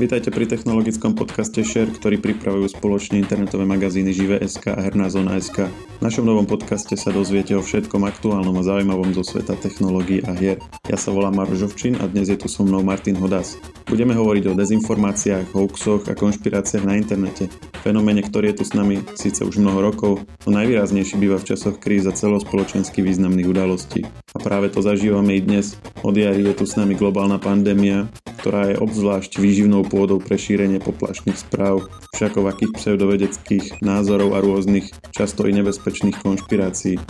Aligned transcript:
Vítajte 0.00 0.32
pri 0.32 0.48
technologickom 0.48 1.12
podcaste 1.12 1.60
Share, 1.60 1.92
ktorý 1.92 2.24
pripravujú 2.24 2.72
spoločne 2.72 3.20
internetové 3.20 3.68
magazíny 3.68 4.16
Žive.sk 4.16 4.72
a 4.72 4.80
Herná 4.80 5.12
zóna.sk. 5.12 5.68
V 5.68 6.00
našom 6.00 6.24
novom 6.24 6.48
podcaste 6.48 6.96
sa 6.96 7.12
dozviete 7.12 7.52
o 7.52 7.60
všetkom 7.60 8.08
aktuálnom 8.08 8.56
a 8.56 8.64
zaujímavom 8.64 9.12
zo 9.12 9.20
sveta 9.20 9.60
technológií 9.60 10.24
a 10.24 10.32
hier. 10.32 10.56
Ja 10.88 10.96
sa 10.96 11.12
volám 11.12 11.36
Maro 11.36 11.52
Žovčin 11.52 12.00
a 12.00 12.08
dnes 12.08 12.32
je 12.32 12.40
tu 12.40 12.48
so 12.48 12.64
mnou 12.64 12.80
Martin 12.80 13.12
Hodas. 13.20 13.60
Budeme 13.92 14.16
hovoriť 14.16 14.48
o 14.48 14.56
dezinformáciách, 14.56 15.52
hoaxoch 15.52 16.08
a 16.08 16.16
konšpiráciách 16.16 16.88
na 16.88 16.96
internete. 16.96 17.52
Fenoméne, 17.84 18.24
ktorý 18.24 18.56
je 18.56 18.64
tu 18.64 18.64
s 18.64 18.72
nami 18.72 19.04
síce 19.20 19.44
už 19.44 19.60
mnoho 19.60 19.84
rokov, 19.84 20.24
no 20.48 20.50
najvýraznejší 20.56 21.20
býva 21.20 21.36
v 21.36 21.52
časoch 21.52 21.76
kríz 21.76 22.08
a 22.08 22.16
celospoločensky 22.16 23.04
významných 23.04 23.52
udalostí. 23.52 24.08
A 24.30 24.38
práve 24.38 24.70
to 24.70 24.78
zažívame 24.78 25.34
i 25.34 25.42
dnes. 25.42 25.74
Od 26.06 26.14
jary 26.14 26.46
je 26.46 26.54
tu 26.54 26.62
s 26.62 26.78
nami 26.78 26.94
globálna 26.94 27.42
pandémia, 27.42 28.06
ktorá 28.38 28.70
je 28.70 28.78
obzvlášť 28.78 29.42
výživnou 29.42 29.82
pôdou 29.82 30.22
pre 30.22 30.38
šírenie 30.38 30.78
poplašných 30.78 31.34
správ, 31.34 31.90
všakovakých 32.14 32.70
pseudovedeckých 32.78 33.82
názorov 33.82 34.38
a 34.38 34.38
rôznych, 34.38 34.86
často 35.10 35.50
i 35.50 35.52
nebezpečných 35.58 36.14
konšpirácií. 36.22 37.02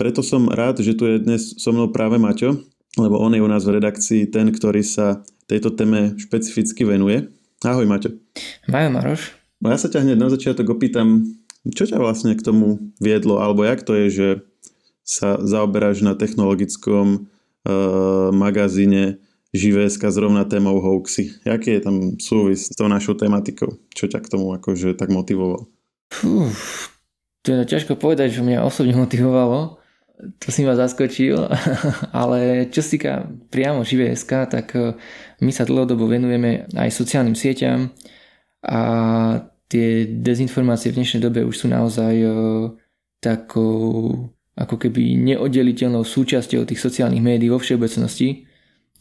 Preto 0.00 0.24
som 0.24 0.48
rád, 0.48 0.80
že 0.80 0.96
tu 0.96 1.04
je 1.04 1.20
dnes 1.20 1.52
so 1.60 1.68
mnou 1.76 1.92
práve 1.92 2.16
Maťo, 2.16 2.64
lebo 2.96 3.20
on 3.20 3.36
je 3.36 3.44
u 3.44 3.48
nás 3.52 3.68
v 3.68 3.76
redakcii 3.76 4.32
ten, 4.32 4.48
ktorý 4.48 4.80
sa 4.80 5.20
tejto 5.52 5.76
téme 5.76 6.16
špecificky 6.16 6.88
venuje. 6.88 7.28
Ahoj 7.60 7.84
Maťo. 7.84 8.16
Majo 8.72 8.88
Maroš. 8.88 9.36
No 9.60 9.68
ja 9.68 9.76
sa 9.76 9.92
ťa 9.92 10.00
hneď 10.00 10.16
na 10.16 10.32
začiatok 10.32 10.72
opýtam, 10.72 11.28
čo 11.76 11.84
ťa 11.84 12.00
vlastne 12.00 12.32
k 12.32 12.40
tomu 12.40 12.90
viedlo, 12.98 13.36
alebo 13.38 13.68
jak 13.68 13.84
to 13.84 13.92
je, 13.94 14.08
že 14.08 14.28
sa 15.02 15.38
zaoberáš 15.42 16.06
na 16.06 16.14
technologickom 16.14 17.26
uh, 17.66 18.30
magazíne 18.30 19.18
Živéska 19.52 20.08
zrovna 20.08 20.48
témou 20.48 20.80
hoaxy. 20.80 21.36
Jaký 21.44 21.76
je 21.76 21.80
tam 21.84 21.96
súvis 22.16 22.72
s 22.72 22.76
tou 22.76 22.88
našou 22.88 23.12
tematikou? 23.12 23.76
Čo 23.92 24.08
ťa 24.08 24.24
k 24.24 24.30
tomu 24.32 24.56
akože 24.56 24.96
tak 24.96 25.12
motivoval? 25.12 25.68
Uf, 26.24 26.88
to 27.44 27.52
je 27.52 27.68
ťažko 27.68 28.00
povedať, 28.00 28.32
čo 28.32 28.46
mňa 28.46 28.64
osobne 28.64 28.96
motivovalo. 29.04 29.76
To 30.22 30.48
si 30.54 30.62
ma 30.62 30.78
zaskočil, 30.78 31.36
ale 32.22 32.70
čo 32.70 32.80
sa 32.80 32.88
týka 32.94 33.12
priamo 33.50 33.82
Živéska, 33.82 34.46
tak 34.46 34.72
e, 34.78 34.94
my 35.42 35.50
sa 35.50 35.66
dlhodobo 35.66 36.06
venujeme 36.06 36.70
aj 36.78 36.94
sociálnym 36.94 37.34
sieťam 37.34 37.90
a 38.62 38.80
tie 39.66 40.06
dezinformácie 40.06 40.94
v 40.94 41.02
dnešnej 41.02 41.26
dobe 41.26 41.42
už 41.42 41.56
sú 41.58 41.66
naozaj 41.66 42.14
e, 42.22 42.28
takou 43.18 44.30
ako 44.52 44.76
keby 44.76 45.16
neoddeliteľnou 45.16 46.04
súčasťou 46.04 46.68
tých 46.68 46.80
sociálnych 46.80 47.24
médií 47.24 47.48
vo 47.48 47.56
všeobecnosti. 47.56 48.44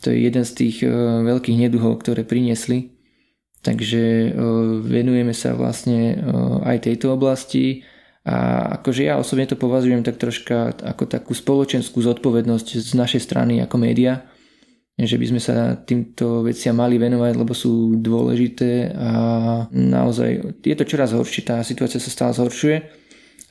To 0.02 0.10
je 0.10 0.24
jeden 0.24 0.48
z 0.48 0.52
tých 0.56 0.78
uh, 0.88 1.22
veľkých 1.28 1.68
neduhov, 1.68 2.00
ktoré 2.02 2.24
priniesli. 2.24 2.96
Takže 3.62 4.32
uh, 4.32 4.32
venujeme 4.82 5.36
sa 5.36 5.54
vlastne 5.54 6.18
uh, 6.18 6.64
aj 6.64 6.88
tejto 6.88 7.14
oblasti 7.14 7.84
a 8.22 8.70
akože 8.80 9.10
ja 9.10 9.18
osobne 9.18 9.50
to 9.50 9.58
považujem 9.58 10.06
tak 10.06 10.22
troška 10.22 10.78
ako 10.78 11.10
takú 11.10 11.34
spoločenskú 11.34 12.06
zodpovednosť 12.06 12.68
z 12.78 12.92
našej 12.94 13.22
strany 13.22 13.66
ako 13.66 13.82
média, 13.82 14.30
že 14.94 15.18
by 15.18 15.26
sme 15.26 15.42
sa 15.42 15.74
týmto 15.74 16.46
veciam 16.46 16.78
mali 16.78 17.02
venovať, 17.02 17.34
lebo 17.34 17.58
sú 17.58 17.98
dôležité 17.98 18.94
a 18.94 19.12
naozaj 19.74 20.62
je 20.62 20.76
to 20.78 20.86
čoraz 20.86 21.18
horšie, 21.18 21.50
tá 21.50 21.66
situácia 21.66 21.98
sa 21.98 22.14
stále 22.14 22.38
zhoršuje 22.38 23.01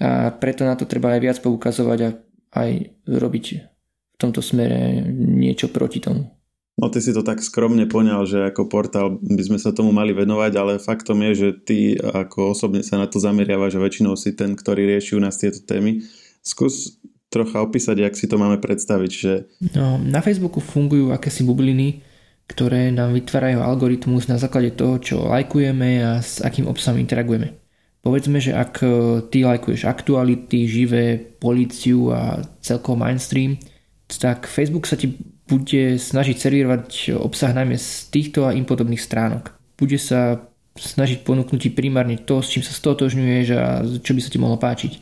a 0.00 0.32
preto 0.32 0.64
na 0.64 0.74
to 0.74 0.88
treba 0.88 1.12
aj 1.12 1.20
viac 1.20 1.38
poukazovať 1.44 1.98
a 2.00 2.08
aj 2.56 2.70
robiť 3.04 3.44
v 3.52 4.16
tomto 4.16 4.40
smere 4.40 5.04
niečo 5.12 5.68
proti 5.68 6.00
tomu. 6.00 6.32
No 6.80 6.88
ty 6.88 7.04
si 7.04 7.12
to 7.12 7.20
tak 7.20 7.44
skromne 7.44 7.84
poňal, 7.84 8.24
že 8.24 8.40
ako 8.48 8.72
portál 8.72 9.20
by 9.20 9.42
sme 9.44 9.58
sa 9.60 9.68
tomu 9.68 9.92
mali 9.92 10.16
venovať, 10.16 10.52
ale 10.56 10.72
faktom 10.80 11.20
je, 11.28 11.32
že 11.36 11.48
ty 11.60 11.78
ako 12.00 12.56
osobne 12.56 12.80
sa 12.80 12.96
na 12.96 13.04
to 13.04 13.20
zameriavaš 13.20 13.76
a 13.76 13.84
väčšinou 13.84 14.16
si 14.16 14.32
ten, 14.32 14.56
ktorý 14.56 14.88
rieši 14.96 15.12
u 15.12 15.20
nás 15.20 15.36
tieto 15.36 15.60
témy. 15.60 16.00
Skús 16.40 16.96
trocha 17.28 17.60
opísať, 17.60 18.00
jak 18.00 18.16
si 18.16 18.24
to 18.24 18.40
máme 18.40 18.56
predstaviť. 18.64 19.10
Že... 19.12 19.32
No, 19.76 20.00
na 20.00 20.24
Facebooku 20.24 20.64
fungujú 20.64 21.12
akési 21.12 21.44
bubliny, 21.44 22.00
ktoré 22.48 22.88
nám 22.88 23.12
vytvárajú 23.12 23.60
algoritmus 23.60 24.26
na 24.26 24.40
základe 24.40 24.72
toho, 24.72 24.96
čo 24.98 25.28
lajkujeme 25.28 26.00
a 26.00 26.24
s 26.24 26.40
akým 26.40 26.64
obsahom 26.64 26.96
interagujeme. 26.96 27.60
Povedzme, 28.00 28.40
že 28.40 28.56
ak 28.56 28.80
e, 28.80 28.88
ty 29.28 29.44
lajkuješ 29.44 29.84
aktuality, 29.84 30.64
živé, 30.64 31.20
policiu 31.20 32.08
a 32.08 32.40
celkovo 32.64 32.96
mainstream, 32.96 33.60
tak 34.08 34.48
Facebook 34.48 34.88
sa 34.88 34.96
ti 34.96 35.20
bude 35.44 36.00
snažiť 36.00 36.36
servírovať 36.40 37.12
obsah 37.20 37.52
najmä 37.52 37.76
z 37.76 38.08
týchto 38.08 38.48
a 38.48 38.56
im 38.56 38.64
podobných 38.64 39.02
stránok. 39.02 39.52
Bude 39.76 40.00
sa 40.00 40.40
snažiť 40.80 41.26
ponúknuť 41.28 41.60
ti 41.60 41.70
primárne 41.70 42.16
to, 42.16 42.40
s 42.40 42.56
čím 42.56 42.64
sa 42.64 42.72
stotožňuješ 42.72 43.46
a 43.52 43.84
čo 44.00 44.12
by 44.16 44.20
sa 44.24 44.32
ti 44.32 44.38
mohlo 44.40 44.56
páčiť. 44.56 44.92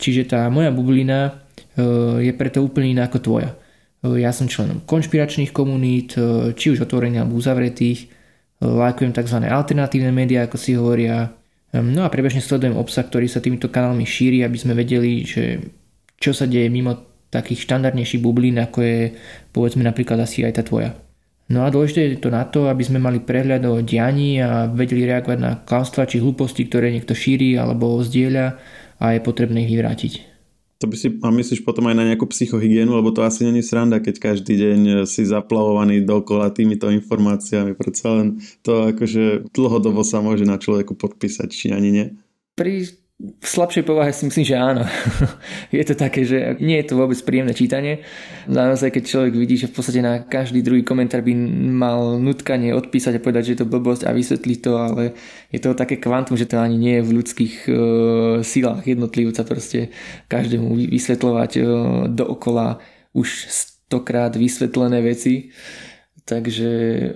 Čiže 0.00 0.22
tá 0.24 0.48
moja 0.48 0.72
bublina 0.72 1.28
e, 1.28 1.32
je 2.24 2.32
preto 2.32 2.64
úplne 2.64 2.96
iná 2.96 3.04
ako 3.04 3.20
tvoja. 3.20 3.52
E, 4.00 4.24
ja 4.24 4.32
som 4.32 4.48
členom 4.48 4.80
konšpiračných 4.88 5.52
komunít, 5.52 6.16
či 6.56 6.66
už 6.72 6.88
otvorených 6.88 7.20
alebo 7.20 7.36
uzavretých, 7.36 8.08
lajkujem 8.64 9.12
tzv. 9.12 9.38
alternatívne 9.44 10.08
médiá, 10.08 10.48
ako 10.48 10.56
si 10.56 10.72
hovoria, 10.72 11.43
no 11.82 12.06
a 12.06 12.12
prebežne 12.12 12.44
sledujem 12.44 12.78
obsah, 12.78 13.02
ktorý 13.02 13.26
sa 13.26 13.42
týmito 13.42 13.72
kanálmi 13.72 14.06
šíri, 14.06 14.46
aby 14.46 14.58
sme 14.60 14.78
vedeli, 14.78 15.26
že 15.26 15.58
čo 16.20 16.30
sa 16.30 16.46
deje 16.46 16.70
mimo 16.70 16.94
takých 17.34 17.66
štandardnejších 17.66 18.22
bublín, 18.22 18.62
ako 18.62 18.78
je 18.78 18.98
povedzme 19.50 19.82
napríklad 19.82 20.22
asi 20.22 20.46
aj 20.46 20.60
tá 20.60 20.62
tvoja. 20.62 20.94
No 21.50 21.66
a 21.66 21.68
dôležité 21.68 22.08
je 22.08 22.22
to 22.24 22.32
na 22.32 22.48
to, 22.48 22.72
aby 22.72 22.80
sme 22.80 23.02
mali 23.02 23.20
prehľad 23.20 23.68
o 23.68 23.84
dianí 23.84 24.40
a 24.40 24.64
vedeli 24.70 25.04
reagovať 25.04 25.38
na 25.42 25.60
klamstva 25.60 26.08
či 26.08 26.22
hlúposti, 26.22 26.64
ktoré 26.64 26.88
niekto 26.88 27.12
šíri 27.12 27.60
alebo 27.60 28.00
zdieľa 28.00 28.56
a 28.96 29.04
je 29.12 29.20
potrebné 29.20 29.68
ich 29.68 29.72
vyvrátiť. 29.74 30.33
To 30.84 30.92
by 30.92 31.00
si, 31.00 31.08
a 31.08 31.32
myslíš 31.32 31.64
potom 31.64 31.88
aj 31.88 31.96
na 31.96 32.04
nejakú 32.04 32.28
psychohygienu, 32.28 32.92
lebo 32.92 33.08
to 33.08 33.24
asi 33.24 33.48
není 33.48 33.64
sranda, 33.64 34.04
keď 34.04 34.20
každý 34.20 34.52
deň 34.52 34.80
si 35.08 35.24
zaplavovaný 35.24 36.04
dokola 36.04 36.52
týmito 36.52 36.92
informáciami. 36.92 37.72
Predsa 37.72 38.20
len 38.20 38.44
to 38.60 38.92
akože 38.92 39.48
dlhodobo 39.56 40.04
sa 40.04 40.20
môže 40.20 40.44
na 40.44 40.60
človeku 40.60 40.92
podpísať, 40.92 41.48
či 41.48 41.72
ani 41.72 41.88
nie. 41.88 42.06
Pri 42.52 42.84
v 43.14 43.46
slabšej 43.46 43.86
povahe 43.86 44.10
si 44.10 44.26
myslím, 44.26 44.42
že 44.42 44.58
áno. 44.58 44.82
je 45.70 45.84
to 45.86 45.94
také, 45.94 46.26
že 46.26 46.58
nie 46.58 46.82
je 46.82 46.90
to 46.90 46.98
vôbec 46.98 47.14
príjemné 47.22 47.54
čítanie. 47.54 48.02
Naozaj, 48.50 48.90
keď 48.90 49.02
človek 49.06 49.34
vidí, 49.38 49.54
že 49.54 49.70
v 49.70 49.74
podstate 49.78 50.02
na 50.02 50.18
každý 50.26 50.66
druhý 50.66 50.82
komentár 50.82 51.22
by 51.22 51.30
mal 51.70 52.18
nutkanie 52.18 52.74
odpísať 52.74 53.16
a 53.16 53.22
povedať, 53.22 53.42
že 53.46 53.52
je 53.54 53.60
to 53.62 53.70
blbosť 53.70 54.10
a 54.10 54.10
vysvetliť 54.10 54.58
to, 54.58 54.72
ale 54.74 55.02
je 55.54 55.62
to 55.62 55.78
také 55.78 56.02
kvantum, 56.02 56.34
že 56.34 56.50
to 56.50 56.58
ani 56.58 56.74
nie 56.74 56.94
je 56.98 57.06
v 57.06 57.14
ľudských 57.14 57.54
uh, 57.70 57.76
silách 58.42 58.82
jednotlivca 58.82 59.46
proste 59.46 59.94
každému 60.26 60.74
vysvetľovať 60.74 61.50
uh, 61.62 61.64
dookola 62.10 62.82
už 63.14 63.46
stokrát 63.46 64.34
vysvetlené 64.34 64.98
veci. 65.06 65.54
Takže 66.24 66.70
e, 66.96 67.08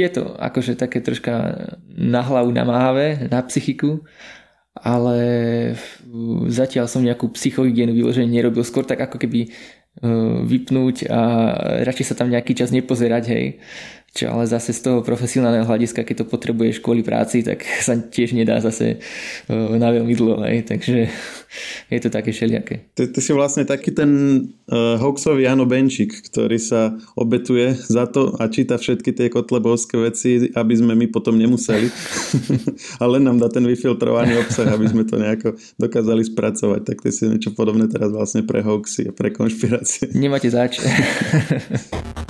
je 0.00 0.08
to 0.08 0.32
akože 0.32 0.72
také 0.80 1.04
troška 1.04 1.60
na 1.92 2.24
hlavu 2.24 2.48
namáhavé, 2.56 3.28
na 3.28 3.44
psychiku, 3.44 4.00
ale 4.76 5.18
zatiaľ 6.46 6.86
som 6.86 7.02
nejakú 7.02 7.34
psychohygienu 7.34 7.90
vyloženie 7.90 8.30
nerobil, 8.30 8.62
skôr 8.62 8.86
tak 8.86 9.02
ako 9.02 9.18
keby 9.18 9.40
e, 9.46 9.48
vypnúť 10.46 11.10
a 11.10 11.20
radšej 11.82 12.06
sa 12.06 12.14
tam 12.14 12.30
nejaký 12.30 12.54
čas 12.54 12.70
nepozerať, 12.70 13.24
hej. 13.34 13.44
Čo 14.10 14.26
ale 14.34 14.42
zase 14.50 14.74
z 14.74 14.82
toho 14.82 14.98
profesionálneho 15.06 15.62
hľadiska, 15.62 16.02
keď 16.02 16.26
to 16.26 16.26
potrebuješ 16.26 16.82
kvôli 16.82 17.06
práci, 17.06 17.46
tak 17.46 17.62
sa 17.86 17.94
tiež 17.94 18.34
nedá 18.34 18.58
zase 18.58 18.98
uh, 19.46 19.78
na 19.78 19.94
veľmi 19.94 20.14
dlho, 20.18 20.42
hej. 20.50 20.66
takže 20.66 21.06
je 21.94 21.98
to 22.02 22.10
také 22.10 22.34
všelijaké. 22.34 22.90
Ty, 22.98 23.06
ty 23.14 23.20
si 23.22 23.30
vlastne 23.30 23.62
taký 23.62 23.94
ten 23.94 24.10
uh, 24.66 24.98
hoaxový 24.98 25.46
Jano 25.46 25.62
Benčík, 25.62 26.26
ktorý 26.26 26.58
sa 26.58 26.98
obetuje 27.14 27.78
za 27.78 28.10
to 28.10 28.34
a 28.34 28.50
číta 28.50 28.82
všetky 28.82 29.14
tie 29.14 29.30
kotlebovské 29.30 29.94
veci, 30.02 30.50
aby 30.58 30.74
sme 30.74 30.98
my 30.98 31.06
potom 31.06 31.38
nemuseli. 31.38 31.86
a 33.02 33.04
len 33.06 33.22
nám 33.22 33.38
dá 33.38 33.46
ten 33.46 33.62
vyfiltrovaný 33.62 34.42
obsah, 34.42 34.74
aby 34.74 34.90
sme 34.90 35.06
to 35.06 35.22
nejako 35.22 35.54
dokázali 35.78 36.26
spracovať. 36.26 36.82
Tak 36.82 36.98
ty 37.06 37.10
si 37.14 37.30
niečo 37.30 37.54
podobné 37.54 37.86
teraz 37.86 38.10
vlastne 38.10 38.42
pre 38.42 38.58
hoaxy 38.58 39.06
a 39.06 39.12
pre 39.14 39.30
konšpirácie. 39.30 40.10
Nemáte 40.18 40.50
zač. 40.50 40.82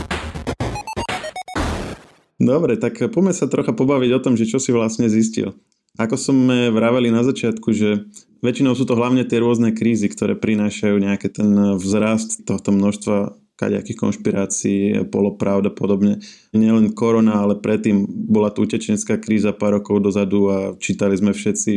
Dobre, 2.40 2.81
tak 2.81 2.96
poďme 3.12 3.37
sa 3.37 3.44
trocha 3.52 3.76
pobaviť 3.76 4.10
o 4.16 4.22
tom, 4.25 4.34
že 4.34 4.48
čo 4.48 4.56
si 4.56 4.72
vlastne 4.72 5.12
zistil. 5.12 5.60
Ako 6.00 6.16
sme 6.16 6.72
vraveli 6.72 7.12
na 7.12 7.20
začiatku, 7.20 7.69
že 7.76 8.08
väčšinou 8.40 8.72
sú 8.72 8.88
to 8.88 8.96
hlavne 8.96 9.28
tie 9.28 9.44
rôzne 9.44 9.76
krízy, 9.76 10.08
ktoré 10.08 10.32
prinášajú 10.40 10.96
nejaký 10.96 11.28
ten 11.28 11.76
vzrast 11.76 12.48
tohto 12.48 12.72
množstva 12.72 13.37
kaďakých 13.60 14.00
konšpirácií, 14.00 15.04
polopravd 15.12 15.69
a 15.69 15.72
podobne. 15.76 16.25
Nielen 16.56 16.96
korona, 16.96 17.44
ale 17.44 17.60
predtým 17.60 18.08
bola 18.08 18.48
tu 18.48 18.64
utečenská 18.64 19.20
kríza 19.20 19.52
pár 19.52 19.76
rokov 19.76 20.00
dozadu 20.00 20.48
a 20.48 20.56
čítali 20.81 21.12
sme 21.20 21.37
všetci, 21.37 21.72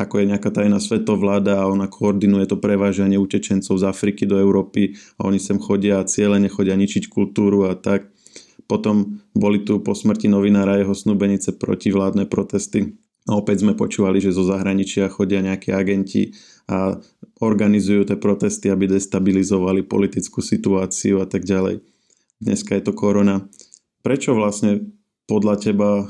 ako 0.00 0.24
je 0.24 0.28
nejaká 0.32 0.48
tajná 0.48 0.80
svetovláda 0.80 1.60
a 1.60 1.68
ona 1.68 1.92
koordinuje 1.92 2.48
to 2.48 2.56
prevážanie 2.56 3.20
utečencov 3.20 3.76
z 3.76 3.84
Afriky 3.84 4.24
do 4.24 4.40
Európy 4.40 4.96
a 5.20 5.28
oni 5.28 5.36
sem 5.36 5.60
chodia 5.60 6.00
a 6.00 6.08
cieľene 6.08 6.48
chodia 6.48 6.72
ničiť 6.72 7.12
kultúru 7.12 7.68
a 7.68 7.76
tak. 7.76 8.08
Potom 8.66 9.22
boli 9.32 9.62
tu 9.62 9.78
po 9.80 9.94
smrti 9.94 10.26
novinára 10.30 10.82
jeho 10.82 10.94
snúbenice 10.94 11.54
protivládne 11.54 12.26
protesty. 12.26 12.98
A 13.26 13.34
opäť 13.34 13.66
sme 13.66 13.74
počúvali, 13.74 14.22
že 14.22 14.34
zo 14.34 14.46
zahraničia 14.46 15.10
chodia 15.10 15.42
nejakí 15.42 15.74
agenti 15.74 16.30
a 16.70 16.94
organizujú 17.42 18.06
tie 18.06 18.18
protesty, 18.18 18.70
aby 18.70 18.86
destabilizovali 18.86 19.82
politickú 19.82 20.38
situáciu 20.38 21.18
a 21.18 21.26
tak 21.26 21.42
ďalej. 21.42 21.82
Dneska 22.38 22.78
je 22.78 22.82
to 22.86 22.92
korona. 22.94 23.50
Prečo 24.06 24.38
vlastne 24.38 24.94
podľa 25.26 25.54
teba 25.58 25.90
e, 25.98 26.04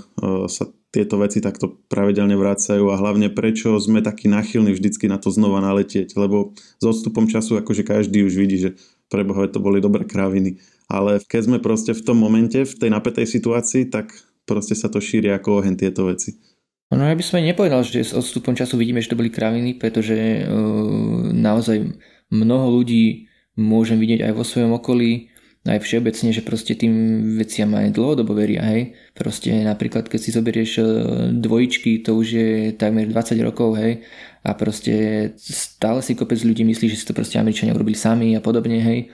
sa 0.53 0.69
tieto 0.93 1.21
veci 1.21 1.45
takto 1.45 1.77
pravidelne 1.93 2.37
vracajú 2.37 2.89
a 2.89 3.01
hlavne 3.01 3.29
prečo 3.29 3.77
sme 3.77 4.01
takí 4.01 4.33
nachylní 4.33 4.73
vždycky 4.73 5.09
na 5.09 5.21
to 5.21 5.29
znova 5.29 5.61
naletieť, 5.61 6.17
lebo 6.17 6.57
s 6.57 6.85
odstupom 6.85 7.29
času 7.29 7.61
akože 7.61 7.85
každý 7.85 8.25
už 8.25 8.35
vidí, 8.37 8.57
že 8.57 8.71
preboha 9.13 9.45
to 9.49 9.61
boli 9.61 9.85
dobré 9.85 10.09
kraviny. 10.09 10.57
Ale 10.87 11.19
keď 11.23 11.43
sme 11.51 11.59
proste 11.59 11.93
v 11.93 12.05
tom 12.05 12.19
momente, 12.19 12.63
v 12.63 12.75
tej 12.79 12.91
napätej 12.91 13.27
situácii, 13.27 13.91
tak 13.91 14.15
proste 14.47 14.79
sa 14.79 14.87
to 14.87 15.03
šíri 15.03 15.31
ako 15.35 15.63
oheň 15.63 15.75
tieto 15.75 16.07
veci. 16.07 16.39
No 16.95 17.03
ja 17.03 17.19
by 17.19 17.25
som 17.27 17.43
nepovedal, 17.43 17.83
že 17.83 18.07
s 18.07 18.15
odstupom 18.15 18.55
času 18.55 18.79
vidíme, 18.79 19.03
že 19.03 19.11
to 19.11 19.19
boli 19.19 19.27
kraviny, 19.27 19.75
pretože 19.75 20.47
uh, 20.47 21.27
naozaj 21.35 21.83
mnoho 22.31 22.71
ľudí 22.79 23.27
môžem 23.59 23.99
vidieť 23.99 24.31
aj 24.31 24.33
vo 24.39 24.47
svojom 24.47 24.79
okolí, 24.79 25.35
aj 25.67 25.83
všeobecne, 25.83 26.31
že 26.31 26.47
proste 26.47 26.79
tým 26.79 26.95
veciam 27.35 27.75
aj 27.75 27.91
dlhodobo 27.91 28.39
veria, 28.39 28.63
hej. 28.71 28.95
Proste 29.19 29.51
napríklad, 29.51 30.07
keď 30.07 30.21
si 30.23 30.31
zoberieš 30.31 30.71
e, 30.79 30.83
dvojičky, 31.43 32.07
to 32.07 32.15
už 32.15 32.27
je 32.31 32.51
takmer 32.79 33.11
20 33.11 33.35
rokov, 33.43 33.75
hej. 33.75 34.07
A 34.47 34.55
proste 34.55 34.95
stále 35.35 36.07
si 36.07 36.15
kopec 36.15 36.39
ľudí 36.39 36.63
myslí, 36.63 36.87
že 36.87 36.99
si 37.03 37.07
to 37.07 37.19
proste 37.19 37.43
Američania 37.43 37.75
urobili 37.75 37.99
sami 37.99 38.39
a 38.39 38.41
podobne, 38.41 38.79
hej. 38.79 39.11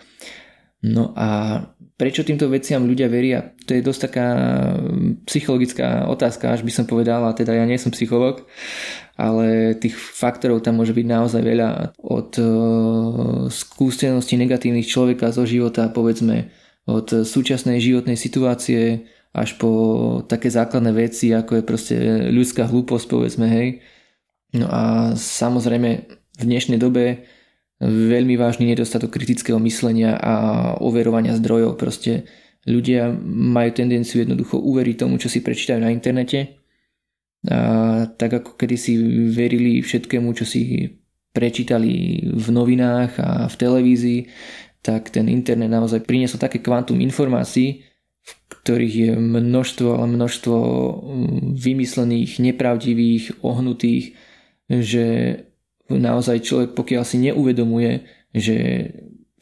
No 0.82 1.14
a 1.14 1.62
prečo 1.94 2.26
týmto 2.26 2.50
veciam 2.50 2.82
ľudia 2.82 3.06
veria? 3.06 3.54
To 3.70 3.78
je 3.78 3.86
dosť 3.86 4.00
taká 4.10 4.26
mm, 4.74 5.22
psychologická 5.30 6.10
otázka, 6.10 6.50
až 6.50 6.66
by 6.66 6.72
som 6.74 6.84
povedal, 6.90 7.22
a 7.22 7.36
teda 7.36 7.54
ja 7.54 7.62
nie 7.62 7.78
som 7.78 7.94
psycholog, 7.94 8.42
ale 9.14 9.78
tých 9.78 9.94
faktorov 9.94 10.66
tam 10.66 10.82
môže 10.82 10.90
byť 10.90 11.06
naozaj 11.06 11.42
veľa 11.46 11.70
od 12.02 12.30
uh, 12.42 12.46
skúsenosti 13.46 14.34
negatívnych 14.34 14.90
človeka 14.90 15.30
zo 15.30 15.46
života, 15.46 15.86
povedzme, 15.94 16.50
od 16.90 17.22
súčasnej 17.22 17.78
životnej 17.78 18.18
situácie 18.18 19.06
až 19.30 19.54
po 19.56 19.70
také 20.26 20.50
základné 20.50 20.90
veci, 20.90 21.30
ako 21.30 21.62
je 21.62 21.64
proste 21.64 21.94
ľudská 22.34 22.66
hlúposť, 22.66 23.06
povedzme, 23.06 23.46
hej. 23.46 23.68
No 24.52 24.66
a 24.68 25.14
samozrejme 25.14 25.90
v 26.36 26.42
dnešnej 26.42 26.76
dobe 26.76 27.24
veľmi 27.82 28.38
vážny 28.38 28.70
nedostatok 28.70 29.18
kritického 29.18 29.58
myslenia 29.58 30.14
a 30.14 30.34
overovania 30.78 31.34
zdrojov. 31.34 31.74
Proste 31.74 32.30
ľudia 32.62 33.10
majú 33.26 33.70
tendenciu 33.74 34.22
jednoducho 34.22 34.62
uveriť 34.62 34.96
tomu, 35.02 35.18
čo 35.18 35.26
si 35.26 35.42
prečítajú 35.42 35.82
na 35.82 35.90
internete. 35.90 36.62
A 37.50 38.06
tak 38.06 38.38
ako 38.38 38.54
kedysi 38.54 38.94
verili 39.34 39.82
všetkému, 39.82 40.30
čo 40.30 40.46
si 40.46 40.86
prečítali 41.34 42.22
v 42.30 42.46
novinách 42.54 43.18
a 43.18 43.28
v 43.50 43.54
televízii, 43.58 44.20
tak 44.82 45.10
ten 45.10 45.26
internet 45.26 45.70
naozaj 45.70 46.06
priniesol 46.06 46.38
také 46.38 46.62
kvantum 46.62 47.02
informácií, 47.02 47.82
v 48.22 48.32
ktorých 48.62 48.94
je 48.94 49.10
množstvo, 49.18 49.88
ale 49.98 50.06
množstvo 50.14 50.56
mm, 50.58 51.40
vymyslených, 51.58 52.38
nepravdivých, 52.38 53.42
ohnutých, 53.42 54.14
že 54.70 55.06
naozaj 55.98 56.44
človek, 56.44 56.70
pokiaľ 56.76 57.02
si 57.04 57.16
neuvedomuje, 57.20 58.06
že 58.32 58.56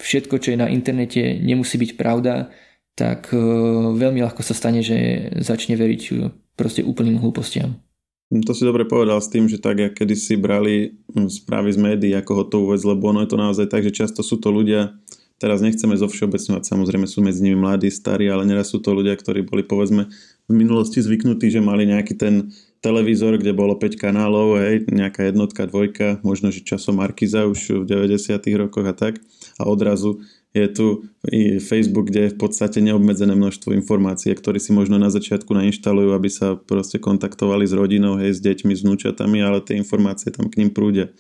všetko, 0.00 0.41
čo 0.41 0.49
je 0.55 0.58
na 0.58 0.69
internete, 0.73 1.38
nemusí 1.38 1.76
byť 1.76 1.94
pravda, 1.94 2.50
tak 2.97 3.31
e, 3.32 3.38
veľmi 3.94 4.20
ľahko 4.25 4.41
sa 4.41 4.56
stane, 4.56 4.81
že 4.81 5.31
začne 5.41 5.76
veriť 5.76 6.02
e, 6.11 6.12
proste 6.56 6.82
úplným 6.82 7.20
hlúpostiam. 7.20 7.79
To 8.31 8.55
si 8.55 8.62
dobre 8.62 8.87
povedal 8.87 9.19
s 9.19 9.26
tým, 9.26 9.50
že 9.50 9.58
tak, 9.58 9.82
jak 9.82 9.99
kedysi 9.99 10.38
brali 10.38 11.02
správy 11.26 11.75
z 11.75 11.79
médií 11.82 12.12
ako 12.14 12.32
hotovú 12.47 12.67
vec, 12.70 12.82
lebo 12.87 13.11
ono 13.11 13.26
je 13.26 13.31
to 13.35 13.38
naozaj 13.38 13.67
tak, 13.67 13.82
že 13.82 13.91
často 13.91 14.23
sú 14.23 14.38
to 14.38 14.55
ľudia, 14.55 14.94
teraz 15.43 15.58
nechceme 15.58 15.99
zo 15.99 16.06
všeobecňovať, 16.06 16.62
samozrejme 16.62 17.11
sú 17.11 17.26
medzi 17.26 17.43
nimi 17.43 17.58
mladí, 17.58 17.91
starí, 17.91 18.31
ale 18.31 18.47
neraz 18.47 18.70
sú 18.70 18.79
to 18.79 18.94
ľudia, 18.94 19.19
ktorí 19.19 19.43
boli 19.43 19.67
povedzme 19.67 20.06
v 20.47 20.52
minulosti 20.52 21.02
zvyknutí, 21.02 21.50
že 21.50 21.58
mali 21.58 21.91
nejaký 21.91 22.14
ten 22.14 22.55
televízor, 22.81 23.37
kde 23.37 23.53
bolo 23.53 23.77
5 23.77 24.00
kanálov, 24.00 24.56
hej, 24.56 24.88
nejaká 24.88 25.29
jednotka, 25.29 25.69
dvojka, 25.69 26.21
možno, 26.25 26.49
že 26.49 26.65
časom 26.65 26.97
Markiza 26.97 27.44
už 27.44 27.85
v 27.85 28.09
90. 28.09 28.41
rokoch 28.56 28.87
a 28.88 28.97
tak. 28.97 29.21
A 29.61 29.69
odrazu 29.69 30.25
je 30.50 30.67
tu 30.67 30.87
i 31.31 31.62
Facebook, 31.62 32.11
kde 32.11 32.27
je 32.27 32.35
v 32.35 32.38
podstate 32.41 32.82
neobmedzené 32.82 33.37
množstvo 33.38 33.71
informácií, 33.77 34.35
ktoré 34.35 34.59
si 34.59 34.75
možno 34.75 34.99
na 34.99 35.12
začiatku 35.12 35.53
nainštalujú, 35.55 36.11
aby 36.11 36.29
sa 36.32 36.59
proste 36.59 36.99
kontaktovali 36.99 37.69
s 37.69 37.77
rodinou, 37.77 38.19
hej, 38.19 38.35
s 38.35 38.41
deťmi, 38.43 38.73
s 38.75 38.83
vnúčatami, 38.83 39.38
ale 39.44 39.62
tie 39.62 39.79
informácie 39.79 40.35
tam 40.35 40.50
k 40.50 40.65
ním 40.65 40.75
prúdia. 40.75 41.12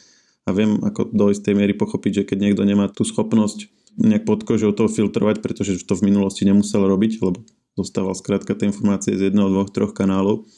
A 0.48 0.56
viem 0.56 0.80
ako 0.82 1.12
do 1.14 1.30
istej 1.30 1.54
miery 1.54 1.76
pochopiť, 1.76 2.24
že 2.24 2.26
keď 2.26 2.38
niekto 2.50 2.62
nemá 2.66 2.90
tú 2.90 3.06
schopnosť 3.06 3.70
nejak 4.00 4.24
pod 4.24 4.42
kožou 4.42 4.72
toho 4.72 4.88
filtrovať, 4.90 5.44
pretože 5.44 5.78
to 5.84 5.94
v 5.94 6.10
minulosti 6.10 6.42
nemusel 6.42 6.82
robiť, 6.88 7.20
lebo 7.22 7.44
dostával 7.78 8.16
skrátka 8.18 8.56
tie 8.56 8.72
informácie 8.72 9.14
z 9.14 9.30
jedného, 9.30 9.52
dvoch, 9.52 9.70
troch 9.70 9.94
kanálov, 9.94 10.48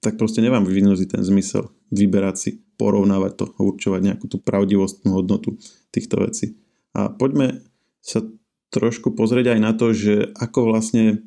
tak 0.00 0.16
proste 0.16 0.40
nemám 0.40 0.64
vyvinutý 0.64 1.04
ten 1.04 1.20
zmysel 1.20 1.68
vyberať 1.92 2.36
si, 2.36 2.50
porovnávať 2.80 3.32
to, 3.36 3.44
určovať 3.60 4.00
nejakú 4.00 4.26
tú 4.26 4.40
pravdivostnú 4.40 5.12
hodnotu 5.12 5.60
týchto 5.92 6.24
vecí. 6.24 6.56
A 6.96 7.12
poďme 7.12 7.60
sa 8.00 8.24
trošku 8.72 9.12
pozrieť 9.12 9.58
aj 9.58 9.60
na 9.60 9.72
to, 9.76 9.92
že 9.92 10.32
ako 10.38 10.72
vlastne 10.72 11.26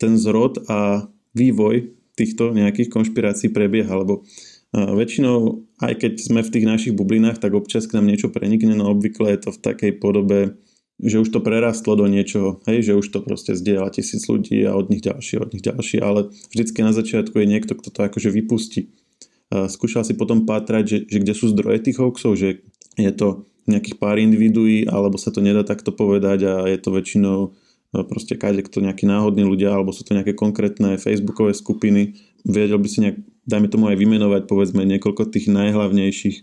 ten 0.00 0.18
zrod 0.18 0.66
a 0.66 1.06
vývoj 1.36 1.94
týchto 2.18 2.50
nejakých 2.50 2.90
konšpirácií 2.90 3.54
prebieha, 3.54 3.94
lebo 3.94 4.26
väčšinou, 4.74 5.64
aj 5.80 5.94
keď 6.02 6.12
sme 6.20 6.40
v 6.44 6.52
tých 6.52 6.66
našich 6.68 6.92
bublinách, 6.92 7.40
tak 7.40 7.56
občas 7.56 7.88
k 7.88 7.96
nám 7.96 8.10
niečo 8.10 8.28
prenikne, 8.28 8.76
no 8.76 8.92
obvykle 8.92 9.32
je 9.32 9.48
to 9.48 9.50
v 9.54 9.62
takej 9.62 9.92
podobe 9.96 10.58
že 10.98 11.22
už 11.22 11.30
to 11.30 11.38
prerastlo 11.38 11.94
do 11.94 12.10
niečoho, 12.10 12.58
hej, 12.66 12.90
že 12.90 12.98
už 12.98 13.06
to 13.14 13.22
proste 13.22 13.54
zdieľa 13.54 13.94
tisíc 13.94 14.26
ľudí 14.26 14.66
a 14.66 14.74
od 14.74 14.90
nich 14.90 14.98
ďalší, 14.98 15.38
od 15.38 15.54
nich 15.54 15.62
ďalší, 15.62 16.02
ale 16.02 16.34
vždycky 16.50 16.82
na 16.82 16.90
začiatku 16.90 17.38
je 17.38 17.46
niekto, 17.46 17.78
kto 17.78 17.88
to 17.94 18.00
akože 18.02 18.34
vypustí. 18.34 18.90
Skúšal 19.48 20.02
si 20.02 20.18
potom 20.18 20.44
pátrať, 20.44 20.84
že, 20.84 20.98
že 21.06 21.18
kde 21.22 21.34
sú 21.38 21.48
zdroje 21.54 21.86
tých 21.86 22.02
hoaxov, 22.02 22.34
že 22.34 22.66
je 22.98 23.12
to 23.14 23.46
nejakých 23.70 23.96
pár 23.96 24.18
individuí, 24.18 24.84
alebo 24.90 25.16
sa 25.16 25.30
to 25.30 25.38
nedá 25.38 25.62
takto 25.62 25.94
povedať 25.94 26.38
a 26.44 26.52
je 26.66 26.78
to 26.82 26.90
väčšinou 26.90 27.38
proste 27.88 28.36
kade 28.36 28.60
kto 28.66 28.84
nejakí 28.84 29.08
náhodní 29.08 29.48
ľudia, 29.48 29.72
alebo 29.72 29.96
sú 29.96 30.04
to 30.04 30.12
nejaké 30.12 30.36
konkrétne 30.36 31.00
facebookové 31.00 31.56
skupiny. 31.56 32.20
Vedel 32.44 32.76
by 32.76 32.88
si 32.90 32.98
nejak, 33.00 33.16
dajme 33.48 33.68
tomu 33.72 33.88
aj 33.88 33.96
vymenovať 33.96 34.42
povedzme 34.44 34.84
niekoľko 34.84 35.32
tých 35.32 35.48
najhlavnejších 35.48 36.36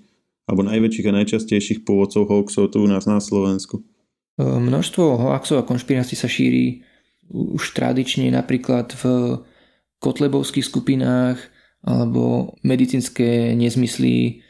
alebo 0.45 0.61
najväčších 0.65 1.05
a 1.09 1.15
najčastejších 1.21 1.79
pôvodcov 1.85 2.29
hoaxov 2.29 2.73
tu 2.73 2.81
u 2.81 2.87
nás 2.89 3.05
na 3.09 3.17
Slovensku. 3.17 3.81
Množstvo 4.35 5.15
hoaxov 5.15 5.63
a 5.63 5.67
konšpirácií 5.67 6.19
sa 6.19 6.27
šíri 6.27 6.83
už 7.31 7.71
tradične 7.71 8.27
napríklad 8.35 8.91
v 8.99 9.03
kotlebovských 10.03 10.67
skupinách 10.67 11.39
alebo 11.85 12.53
medicínske 12.61 13.55
nezmysly. 13.55 14.43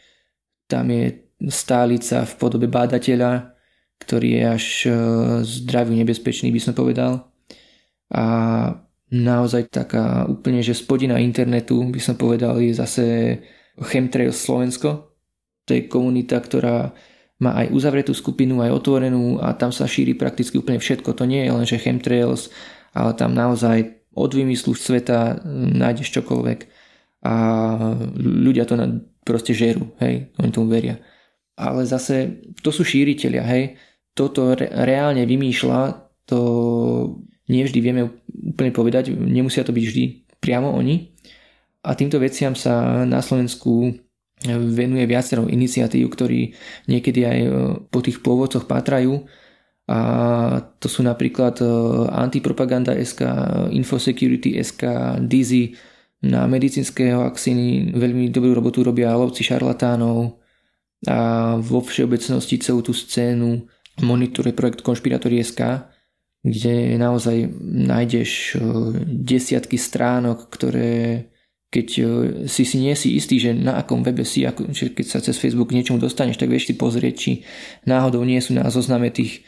Tam 0.66 0.90
je 0.90 1.30
stálica 1.52 2.26
v 2.26 2.34
podobe 2.42 2.66
bádateľa, 2.66 3.54
ktorý 4.02 4.28
je 4.40 4.44
až 4.44 4.66
e, 4.88 4.92
zdravý 5.46 6.00
nebezpečný, 6.02 6.50
by 6.50 6.62
som 6.64 6.74
povedal. 6.74 7.30
A 8.10 8.24
naozaj 9.14 9.70
taká 9.70 10.26
úplne, 10.26 10.66
že 10.66 10.74
spodina 10.74 11.22
internetu, 11.22 11.78
by 11.86 12.02
som 12.02 12.16
povedal, 12.18 12.58
je 12.58 12.74
zase 12.74 13.06
Chemtrails 13.78 14.40
Slovensko. 14.40 15.14
To 15.68 15.72
je 15.76 15.86
komunita, 15.86 16.40
ktorá 16.42 16.96
má 17.40 17.52
aj 17.66 17.76
uzavretú 17.76 18.16
skupinu, 18.16 18.64
aj 18.64 18.72
otvorenú 18.72 19.44
a 19.44 19.52
tam 19.52 19.72
sa 19.76 19.90
šíri 19.90 20.16
prakticky 20.16 20.56
úplne 20.56 20.80
všetko. 20.80 21.12
To 21.20 21.28
nie 21.28 21.44
je 21.44 21.52
len, 21.52 21.66
že 21.68 21.82
chemtrails, 21.82 22.48
ale 22.96 23.12
tam 23.20 23.36
naozaj 23.36 24.08
od 24.16 24.32
vymyslu 24.32 24.72
sveta 24.72 25.44
nájdeš 25.76 26.16
čokoľvek 26.16 26.60
a 27.28 27.36
ľudia 28.16 28.64
to 28.64 28.80
proste 29.28 29.52
žerú, 29.52 29.92
hej, 30.00 30.32
oni 30.40 30.52
tomu 30.54 30.72
veria. 30.72 31.02
Ale 31.60 31.84
zase 31.84 32.40
to 32.64 32.72
sú 32.72 32.88
šíriteľia, 32.88 33.44
hej, 33.44 33.64
toto 34.16 34.56
re- 34.56 34.72
reálne 34.72 35.28
vymýšľa, 35.28 36.08
to 36.30 36.40
nevždy 37.52 37.80
vieme 37.84 38.24
úplne 38.32 38.72
povedať, 38.72 39.12
nemusia 39.12 39.68
to 39.68 39.76
byť 39.76 39.86
vždy 39.86 40.04
priamo 40.40 40.72
oni. 40.72 41.12
A 41.86 41.94
týmto 41.94 42.18
veciam 42.18 42.58
sa 42.58 43.06
na 43.06 43.22
Slovensku 43.22 43.94
venuje 44.44 45.06
viacero 45.08 45.48
iniciatív, 45.48 46.12
ktorí 46.12 46.52
niekedy 46.92 47.22
aj 47.24 47.40
e, 47.40 47.50
po 47.88 48.00
tých 48.04 48.20
pôvodcoch 48.20 48.68
pátrajú. 48.68 49.24
A 49.86 50.00
to 50.82 50.88
sú 50.92 51.06
napríklad 51.06 51.62
e, 51.62 51.66
Antipropaganda 52.12 52.94
SK, 52.98 53.22
Infosecurity 53.72 54.60
SK, 54.60 54.84
Dizzy, 55.24 55.74
na 56.26 56.50
medicínske 56.50 57.14
vakcíny 57.14 57.94
veľmi 57.94 58.34
dobrú 58.34 58.58
robotu 58.58 58.82
robia 58.82 59.14
lovci 59.14 59.46
šarlatánov 59.46 60.42
a 61.06 61.54
vo 61.62 61.86
všeobecnosti 61.86 62.58
celú 62.58 62.82
tú 62.82 62.98
scénu 62.98 63.70
monitoruje 64.02 64.58
projekt 64.58 64.82
SK, 64.82 65.62
kde 66.42 66.98
naozaj 66.98 67.46
nájdeš 67.62 68.58
desiatky 69.06 69.78
stránok, 69.78 70.50
ktoré 70.50 71.30
keď 71.76 71.88
si 72.48 72.64
si 72.64 72.78
nie 72.80 72.96
si 72.96 73.20
istý, 73.20 73.36
že 73.36 73.52
na 73.52 73.76
akom 73.84 74.00
webe 74.00 74.24
si, 74.24 74.48
ako, 74.48 74.72
že 74.72 74.96
keď 74.96 75.06
sa 75.12 75.20
cez 75.20 75.36
Facebook 75.36 75.76
k 75.76 75.84
niečomu 75.84 76.00
dostaneš, 76.00 76.40
tak 76.40 76.48
vieš 76.48 76.72
si 76.72 76.80
pozrieť, 76.80 77.14
či 77.20 77.32
náhodou 77.84 78.24
nie 78.24 78.40
sú 78.40 78.56
na 78.56 78.72
zozname 78.72 79.12
tých 79.12 79.44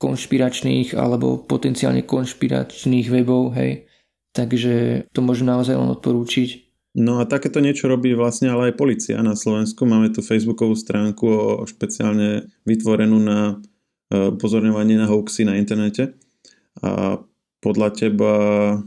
konšpiračných 0.00 0.96
alebo 0.96 1.44
potenciálne 1.44 2.08
konšpiračných 2.08 3.12
webov, 3.12 3.52
hej. 3.60 3.84
Takže 4.32 5.04
to 5.12 5.20
môžem 5.20 5.50
naozaj 5.50 5.76
len 5.76 5.92
odporúčiť. 5.92 6.68
No 6.96 7.20
a 7.20 7.28
takéto 7.28 7.60
niečo 7.60 7.84
robí 7.90 8.16
vlastne 8.16 8.48
ale 8.48 8.72
aj 8.72 8.80
policia 8.80 9.20
na 9.20 9.36
Slovensku. 9.36 9.84
Máme 9.84 10.08
tu 10.08 10.24
facebookovú 10.24 10.72
stránku 10.72 11.60
špeciálne 11.68 12.48
vytvorenú 12.64 13.18
na 13.20 13.38
e, 14.08 14.34
upozorňovanie 14.34 14.96
na 14.96 15.06
hoaxy 15.06 15.44
na 15.44 15.60
internete. 15.60 16.16
A 16.80 17.20
podľa 17.58 17.88
teba 17.90 18.32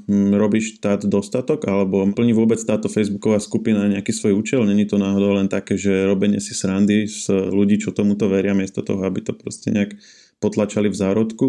hm, 0.07 0.31
robí 0.39 0.63
štát 0.63 1.03
dostatok 1.03 1.67
alebo 1.67 2.07
plní 2.07 2.31
vôbec 2.31 2.55
táto 2.63 2.87
facebooková 2.87 3.43
skupina 3.43 3.91
nejaký 3.91 4.15
svoj 4.15 4.39
účel? 4.39 4.63
Není 4.63 4.87
to 4.87 4.95
náhodou 4.95 5.35
len 5.35 5.51
také, 5.51 5.75
že 5.75 6.07
robenie 6.07 6.39
si 6.39 6.55
srandy 6.55 7.03
z 7.07 7.51
ľudí, 7.51 7.83
čo 7.83 7.91
tomuto 7.91 8.31
veria, 8.31 8.55
miesto 8.55 8.79
toho, 8.79 9.03
aby 9.03 9.19
to 9.19 9.35
proste 9.35 9.75
nejak 9.75 9.99
potlačali 10.39 10.87
v 10.87 10.95
zárodku? 10.95 11.45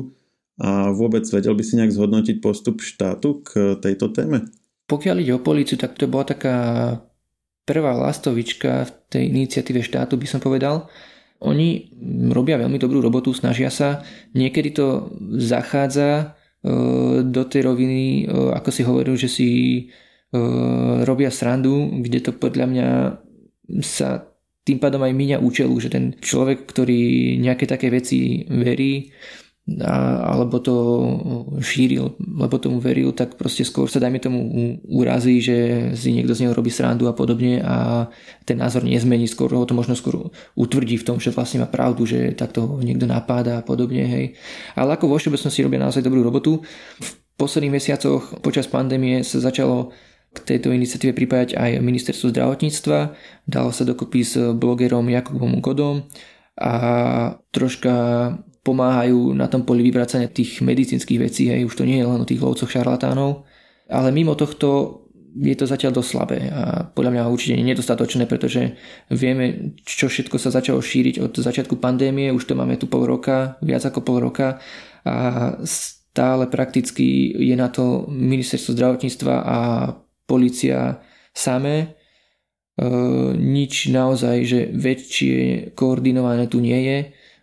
A 0.59 0.91
vôbec 0.91 1.25
vedel 1.31 1.55
by 1.55 1.65
si 1.65 1.79
nejak 1.79 1.95
zhodnotiť 1.95 2.37
postup 2.43 2.83
štátu 2.83 3.41
k 3.47 3.79
tejto 3.79 4.11
téme? 4.11 4.51
Pokiaľ 4.91 5.17
ide 5.23 5.33
o 5.39 5.41
policiu, 5.41 5.79
tak 5.79 5.97
to 5.97 6.11
bola 6.11 6.27
taká 6.27 6.57
prvá 7.63 7.95
lastovička 7.95 8.85
v 8.85 8.91
tej 9.09 9.23
iniciatíve 9.31 9.81
štátu, 9.81 10.19
by 10.19 10.27
som 10.27 10.43
povedal. 10.43 10.91
Oni 11.43 11.91
robia 12.31 12.59
veľmi 12.59 12.79
dobrú 12.79 13.03
robotu, 13.03 13.31
snažia 13.35 13.71
sa. 13.71 14.03
Niekedy 14.35 14.71
to 14.75 14.87
zachádza 15.39 16.39
do 17.27 17.43
tej 17.51 17.63
roviny, 17.67 18.27
e, 18.27 18.55
ako 18.55 18.71
si 18.71 18.83
hovoril, 18.87 19.15
že 19.19 19.29
si 19.29 19.49
e, 19.51 19.83
robia 21.03 21.35
srandu, 21.35 21.91
kde 21.99 22.19
to 22.23 22.31
podľa 22.39 22.67
mňa 22.71 22.89
sa 23.83 24.31
tým 24.63 24.79
pádom 24.79 25.03
aj 25.03 25.11
míňa 25.11 25.43
účelu, 25.43 25.75
že 25.83 25.91
ten 25.91 26.15
človek, 26.15 26.71
ktorý 26.71 27.35
nejaké 27.43 27.67
také 27.67 27.91
veci 27.91 28.47
verí, 28.47 29.11
alebo 29.63 30.59
to 30.59 30.75
šíril, 31.63 32.19
lebo 32.19 32.59
tomu 32.59 32.83
veril, 32.83 33.15
tak 33.15 33.39
proste 33.39 33.63
skôr 33.63 33.87
sa 33.87 34.03
dajme 34.03 34.19
tomu 34.19 34.41
urazí, 34.91 35.39
že 35.39 35.91
si 35.95 36.11
niekto 36.11 36.35
z 36.35 36.47
neho 36.47 36.55
robí 36.55 36.67
srandu 36.67 37.07
a 37.07 37.15
podobne 37.15 37.63
a 37.63 38.11
ten 38.43 38.59
názor 38.59 38.83
nezmení, 38.83 39.31
skôr 39.31 39.55
ho 39.55 39.63
to 39.63 39.79
možno 39.79 39.95
skôr 39.95 40.35
utvrdí 40.59 40.99
v 40.99 41.07
tom, 41.07 41.23
že 41.23 41.31
vlastne 41.31 41.63
má 41.63 41.71
pravdu, 41.71 42.03
že 42.11 42.35
takto 42.35 42.67
ho 42.67 42.83
niekto 42.83 43.07
napáda 43.07 43.63
a 43.63 43.67
podobne, 43.67 44.03
hej. 44.03 44.35
Ale 44.75 44.99
ako 44.99 45.15
vo 45.15 45.17
všeobecnosti 45.23 45.63
robia 45.63 45.79
naozaj 45.79 46.03
dobrú 46.03 46.27
robotu. 46.27 46.67
V 46.99 47.11
posledných 47.39 47.79
mesiacoch 47.79 48.43
počas 48.43 48.67
pandémie 48.67 49.23
sa 49.23 49.39
začalo 49.39 49.95
k 50.35 50.39
tejto 50.43 50.75
iniciatíve 50.75 51.15
pripájať 51.15 51.55
aj 51.55 51.79
ministerstvo 51.79 52.35
zdravotníctva, 52.35 53.15
dalo 53.47 53.71
sa 53.71 53.87
dokopy 53.87 54.21
s 54.27 54.35
blogerom 54.59 55.07
Jakubom 55.07 55.63
Godom 55.63 56.09
a 56.59 56.73
troška 57.55 57.95
pomáhajú 58.63 59.35
na 59.35 59.51
tom 59.51 59.67
poli 59.67 59.83
vyvracania 59.83 60.31
tých 60.31 60.63
medicínskych 60.63 61.19
vecí, 61.19 61.51
hej, 61.51 61.67
už 61.67 61.75
to 61.75 61.85
nie 61.87 61.99
je 61.99 62.07
len 62.07 62.23
o 62.23 62.29
tých 62.29 62.39
lovcoch 62.39 62.71
šarlatánov, 62.71 63.43
ale 63.91 64.15
mimo 64.15 64.39
tohto 64.39 65.03
je 65.33 65.57
to 65.57 65.65
zatiaľ 65.65 65.97
dosť 65.97 66.11
slabé 66.13 66.39
a 66.53 66.85
podľa 66.93 67.11
mňa 67.17 67.33
určite 67.33 67.57
nedostatočné, 67.57 68.29
pretože 68.29 68.77
vieme, 69.09 69.75
čo 69.81 70.07
všetko 70.07 70.37
sa 70.37 70.53
začalo 70.53 70.85
šíriť 70.85 71.25
od 71.25 71.33
začiatku 71.33 71.81
pandémie, 71.81 72.29
už 72.31 72.45
to 72.45 72.55
máme 72.55 72.77
tu 72.77 72.85
pol 72.85 73.09
roka, 73.09 73.57
viac 73.65 73.83
ako 73.83 74.05
pol 74.05 74.21
roka 74.21 74.61
a 75.09 75.17
stále 75.65 76.45
prakticky 76.53 77.33
je 77.33 77.57
na 77.57 77.73
to 77.73 78.05
ministerstvo 78.13 78.77
zdravotníctva 78.77 79.35
a 79.41 79.59
policia 80.29 81.01
samé. 81.33 81.77
E, 81.81 82.85
nič 83.33 83.89
naozaj, 83.89 84.37
že 84.45 84.61
väčšie 84.69 85.73
koordinované 85.73 86.45
tu 86.53 86.61
nie 86.61 86.77
je 86.77 86.99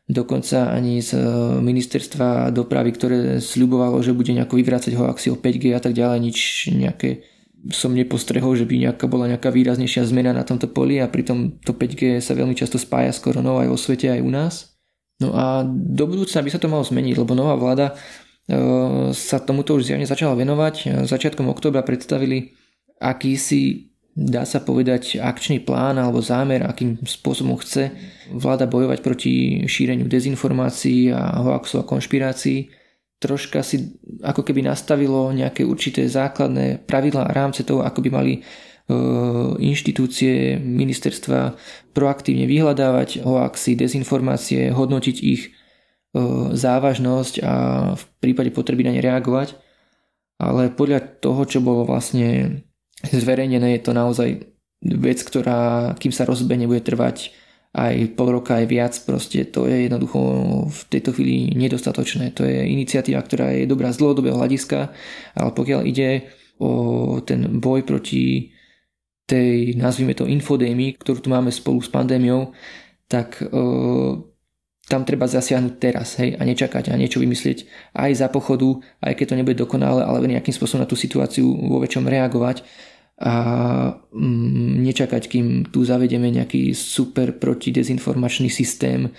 dokonca 0.09 0.73
ani 0.73 1.05
z 1.05 1.13
e, 1.13 1.21
ministerstva 1.61 2.49
dopravy, 2.49 2.89
ktoré 2.97 3.17
sľubovalo, 3.37 4.01
že 4.01 4.17
bude 4.17 4.33
nejako 4.33 4.57
vyvrácať 4.57 4.97
hoaxi 4.97 5.29
o 5.29 5.37
5G 5.37 5.77
a 5.77 5.81
tak 5.81 5.93
ďalej, 5.93 6.17
nič 6.17 6.39
nejaké 6.73 7.21
som 7.69 7.91
nepostrehol, 7.91 8.55
že 8.55 8.65
by 8.65 8.89
nejaká, 8.89 9.05
bola 9.05 9.29
nejaká 9.29 9.51
výraznejšia 9.53 10.07
zmena 10.09 10.31
na 10.31 10.47
tomto 10.47 10.71
poli 10.71 10.97
a 10.97 11.11
pritom 11.11 11.59
to 11.61 11.75
5G 11.75 12.23
sa 12.23 12.33
veľmi 12.33 12.55
často 12.55 12.81
spája 12.81 13.13
s 13.13 13.21
koronou 13.21 13.61
aj 13.61 13.69
vo 13.69 13.77
svete, 13.77 14.09
aj 14.09 14.23
u 14.23 14.31
nás. 14.31 14.53
No 15.19 15.35
a 15.35 15.67
do 15.67 16.07
budúcna 16.07 16.39
by 16.41 16.49
sa 16.49 16.57
to 16.57 16.71
malo 16.71 16.81
zmeniť, 16.81 17.19
lebo 17.19 17.37
nová 17.37 17.53
vláda 17.59 17.93
e, 17.93 19.13
sa 19.13 19.37
tomuto 19.37 19.77
už 19.77 19.93
zjavne 19.93 20.09
začala 20.09 20.33
venovať. 20.33 21.05
Začiatkom 21.05 21.51
oktobra 21.51 21.85
predstavili 21.85 22.57
akýsi 22.97 23.93
dá 24.15 24.43
sa 24.43 24.59
povedať, 24.59 25.21
akčný 25.21 25.61
plán 25.63 25.95
alebo 25.95 26.19
zámer, 26.19 26.65
akým 26.65 26.99
spôsobom 27.05 27.55
chce 27.61 27.93
vláda 28.33 28.65
bojovať 28.65 28.99
proti 28.99 29.33
šíreniu 29.65 30.09
dezinformácií 30.09 31.13
a 31.13 31.39
hoaxov 31.39 31.85
a 31.85 31.89
konšpirácií. 31.89 32.69
Troška 33.19 33.63
si 33.63 33.99
ako 34.23 34.47
keby 34.47 34.63
nastavilo 34.63 35.31
nejaké 35.35 35.67
určité 35.67 36.07
základné 36.07 36.87
pravidlá 36.87 37.27
a 37.27 37.35
rámce 37.35 37.67
toho, 37.67 37.83
ako 37.83 37.99
by 37.99 38.09
mali 38.15 38.33
e, 38.39 38.41
inštitúcie 39.59 40.55
ministerstva 40.55 41.59
proaktívne 41.91 42.47
vyhľadávať 42.47 43.27
hoaxy, 43.27 43.75
dezinformácie, 43.75 44.71
hodnotiť 44.71 45.17
ich 45.19 45.41
e, 45.47 45.49
závažnosť 46.55 47.33
a 47.43 47.53
v 47.99 48.03
prípade 48.23 48.55
potreby 48.55 48.87
na 48.87 48.95
ne 48.95 49.03
reagovať. 49.03 49.59
Ale 50.39 50.71
podľa 50.71 51.19
toho, 51.19 51.43
čo 51.43 51.59
bolo 51.59 51.83
vlastne 51.83 52.63
zverejnené 53.07 53.79
je 53.79 53.81
to 53.83 53.91
naozaj 53.95 54.29
vec, 54.83 55.19
ktorá 55.23 55.93
kým 55.99 56.11
sa 56.11 56.23
rozbehne 56.27 56.67
bude 56.67 56.83
trvať 56.83 57.35
aj 57.69 58.17
pol 58.17 58.41
roka, 58.41 58.57
aj 58.57 58.65
viac, 58.65 58.93
proste 59.05 59.45
to 59.45 59.69
je 59.69 59.85
jednoducho 59.85 60.19
v 60.73 60.79
tejto 60.89 61.13
chvíli 61.13 61.53
nedostatočné. 61.53 62.33
To 62.33 62.41
je 62.41 62.65
iniciatíva, 62.65 63.21
ktorá 63.21 63.53
je 63.53 63.69
dobrá 63.69 63.93
z 63.93 64.01
dlhodobého 64.01 64.41
hľadiska, 64.41 64.89
ale 65.37 65.49
pokiaľ 65.53 65.81
ide 65.85 66.33
o 66.57 67.21
ten 67.21 67.61
boj 67.61 67.85
proti 67.85 68.49
tej, 69.29 69.77
nazvime 69.77 70.17
to 70.17 70.25
infodémii, 70.25 70.97
ktorú 70.97 71.21
tu 71.21 71.29
máme 71.29 71.53
spolu 71.53 71.77
s 71.85 71.93
pandémiou, 71.93 72.49
tak 73.05 73.37
e, 73.37 73.45
tam 74.89 75.05
treba 75.05 75.29
zasiahnuť 75.29 75.73
teraz 75.77 76.17
hej, 76.17 76.33
a 76.33 76.41
nečakať 76.41 76.89
a 76.89 76.97
niečo 76.97 77.21
vymyslieť 77.21 77.69
aj 77.93 78.11
za 78.17 78.27
pochodu, 78.33 78.81
aj 79.05 79.13
keď 79.13 79.25
to 79.29 79.37
nebude 79.37 79.57
dokonale, 79.61 80.01
ale 80.01 80.25
nejakým 80.25 80.51
spôsobom 80.51 80.81
na 80.81 80.89
tú 80.89 80.97
situáciu 80.97 81.45
vo 81.45 81.77
väčšom 81.77 82.09
reagovať 82.09 82.65
a 83.19 83.33
mm, 84.15 84.79
nečakať, 84.89 85.23
kým 85.27 85.47
tu 85.69 85.85
zavedeme 85.85 86.31
nejaký 86.31 86.71
super 86.73 87.35
protidezinformačný 87.37 88.49
systém 88.49 89.11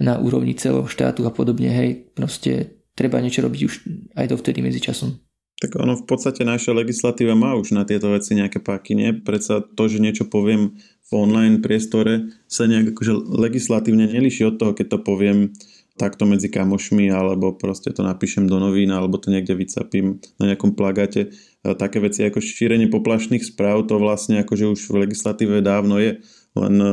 na 0.00 0.16
úrovni 0.16 0.54
celého 0.56 0.86
štátu 0.86 1.26
a 1.28 1.34
podobne. 1.34 1.68
Hej, 1.68 2.14
proste 2.16 2.80
treba 2.94 3.20
niečo 3.20 3.42
robiť 3.42 3.60
už 3.66 3.74
aj 4.16 4.26
dovtedy 4.30 4.62
medzi 4.64 4.80
časom. 4.80 5.18
Tak 5.60 5.76
ono 5.76 5.92
v 5.92 6.08
podstate 6.08 6.40
naša 6.40 6.72
legislatíva 6.72 7.36
má 7.36 7.52
už 7.52 7.76
na 7.76 7.84
tieto 7.84 8.08
veci 8.08 8.32
nejaké 8.32 8.64
páky, 8.64 8.96
nie? 8.96 9.12
Predsa 9.12 9.60
to, 9.60 9.82
že 9.92 10.00
niečo 10.00 10.24
poviem 10.24 10.80
v 11.04 11.10
online 11.12 11.60
priestore 11.60 12.32
sa 12.48 12.64
nejak 12.64 12.96
akože 12.96 13.12
legislatívne 13.28 14.08
neliší 14.08 14.48
od 14.48 14.56
toho, 14.56 14.72
keď 14.72 14.96
to 14.96 14.98
poviem 15.04 15.52
takto 16.00 16.24
medzi 16.24 16.48
kamošmi 16.48 17.12
alebo 17.12 17.52
proste 17.52 17.92
to 17.92 18.00
napíšem 18.00 18.48
do 18.48 18.56
novín 18.56 18.88
alebo 18.88 19.20
to 19.20 19.28
niekde 19.28 19.52
vycapím 19.52 20.24
na 20.40 20.48
nejakom 20.48 20.72
plagáte 20.72 21.28
také 21.60 22.00
veci 22.00 22.24
ako 22.24 22.40
šírenie 22.40 22.88
poplašných 22.88 23.44
správ, 23.44 23.84
to 23.84 24.00
vlastne 24.00 24.40
akože 24.40 24.64
už 24.72 24.80
v 24.88 25.04
legislatíve 25.04 25.60
dávno 25.60 26.00
je, 26.00 26.24
len 26.56 26.74
e, 26.80 26.90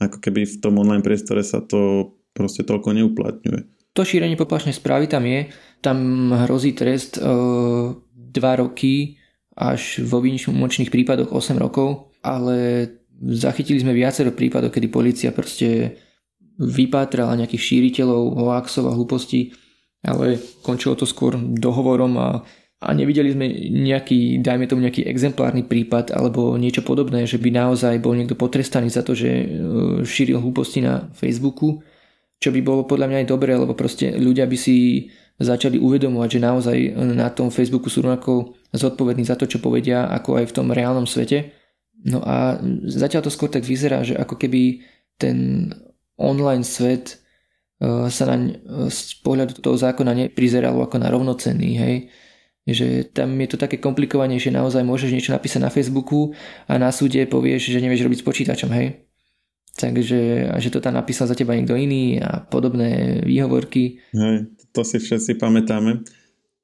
ako 0.00 0.16
keby 0.24 0.48
v 0.48 0.56
tom 0.64 0.80
online 0.80 1.04
priestore 1.04 1.44
sa 1.44 1.60
to 1.60 2.12
proste 2.32 2.64
toľko 2.64 2.96
neuplatňuje. 2.96 3.77
To 3.98 4.06
šírenie 4.06 4.38
poplašnej 4.38 4.78
správy 4.78 5.10
tam 5.10 5.26
je, 5.26 5.50
tam 5.82 6.30
hrozí 6.46 6.70
trest 6.70 7.18
e, 7.18 7.26
2 7.26 8.62
roky 8.62 9.18
až 9.58 10.06
vo 10.06 10.22
výnimočných 10.22 10.86
prípadoch 10.86 11.34
8 11.34 11.58
rokov, 11.58 12.14
ale 12.22 12.86
zachytili 13.18 13.82
sme 13.82 13.90
viacero 13.90 14.30
prípadov, 14.30 14.70
kedy 14.70 14.86
policia 14.86 15.34
proste 15.34 15.98
vypátrala 16.62 17.34
nejakých 17.42 17.58
šíriteľov 17.58 18.38
hoaxov 18.38 18.86
a 18.86 18.94
hlúpostí, 18.94 19.50
ale 20.06 20.38
končilo 20.62 20.94
to 20.94 21.02
skôr 21.02 21.34
dohovorom 21.34 22.14
a 22.22 22.28
a 22.78 22.94
nevideli 22.94 23.34
sme 23.34 23.46
nejaký, 23.74 24.38
dajme 24.38 24.70
tomu 24.70 24.86
nejaký 24.86 25.02
exemplárny 25.02 25.66
prípad 25.66 26.14
alebo 26.14 26.54
niečo 26.54 26.86
podobné, 26.86 27.26
že 27.26 27.34
by 27.42 27.50
naozaj 27.50 27.98
bol 27.98 28.14
niekto 28.14 28.38
potrestaný 28.38 28.86
za 28.86 29.02
to, 29.02 29.18
že 29.18 29.26
e, 29.26 29.46
šíril 30.06 30.38
hlúposti 30.38 30.86
na 30.86 31.10
Facebooku, 31.10 31.82
čo 32.38 32.54
by 32.54 32.60
bolo 32.62 32.86
podľa 32.86 33.10
mňa 33.10 33.18
aj 33.22 33.30
dobré, 33.30 33.52
lebo 33.58 33.74
proste 33.74 34.14
ľudia 34.14 34.46
by 34.46 34.54
si 34.54 35.10
začali 35.38 35.78
uvedomovať, 35.78 36.28
že 36.34 36.40
naozaj 36.42 36.76
na 37.14 37.30
tom 37.30 37.50
Facebooku 37.50 37.86
sú 37.90 38.02
rovnako 38.02 38.58
zodpovední 38.74 39.22
za 39.26 39.38
to, 39.38 39.46
čo 39.46 39.62
povedia, 39.62 40.10
ako 40.10 40.42
aj 40.42 40.50
v 40.50 40.54
tom 40.54 40.70
reálnom 40.70 41.06
svete. 41.06 41.54
No 42.06 42.22
a 42.22 42.58
zatiaľ 42.86 43.26
to 43.26 43.34
skôr 43.34 43.50
tak 43.50 43.66
vyzerá, 43.66 44.02
že 44.06 44.18
ako 44.18 44.38
keby 44.38 44.82
ten 45.18 45.70
online 46.18 46.62
svet 46.62 47.22
sa 48.10 48.24
naň 48.26 48.58
z 48.90 49.22
pohľadu 49.22 49.58
toho 49.62 49.78
zákona 49.78 50.14
neprizeralo 50.14 50.82
ako 50.82 50.96
na 50.98 51.10
rovnocenný, 51.10 51.70
hej 51.78 51.96
že 52.68 53.08
tam 53.16 53.32
je 53.40 53.48
to 53.48 53.56
také 53.56 53.80
komplikovanejšie, 53.80 54.52
naozaj 54.52 54.84
môžeš 54.84 55.08
niečo 55.08 55.32
napísať 55.32 55.64
na 55.64 55.72
Facebooku 55.72 56.36
a 56.68 56.76
na 56.76 56.92
súde 56.92 57.24
povieš, 57.24 57.72
že 57.72 57.80
nevieš 57.80 58.04
robiť 58.04 58.20
s 58.20 58.26
počítačom, 58.28 58.68
hej. 58.76 59.07
Takže 59.78 60.50
že 60.58 60.68
to 60.74 60.82
tam 60.82 60.98
napísal 60.98 61.30
za 61.30 61.38
teba 61.38 61.54
niekto 61.54 61.78
iný 61.78 62.18
a 62.18 62.42
podobné 62.42 63.22
výhovorky. 63.22 64.02
Hej, 64.10 64.50
to 64.74 64.82
si 64.82 64.98
všetci 64.98 65.38
pamätáme. 65.38 66.02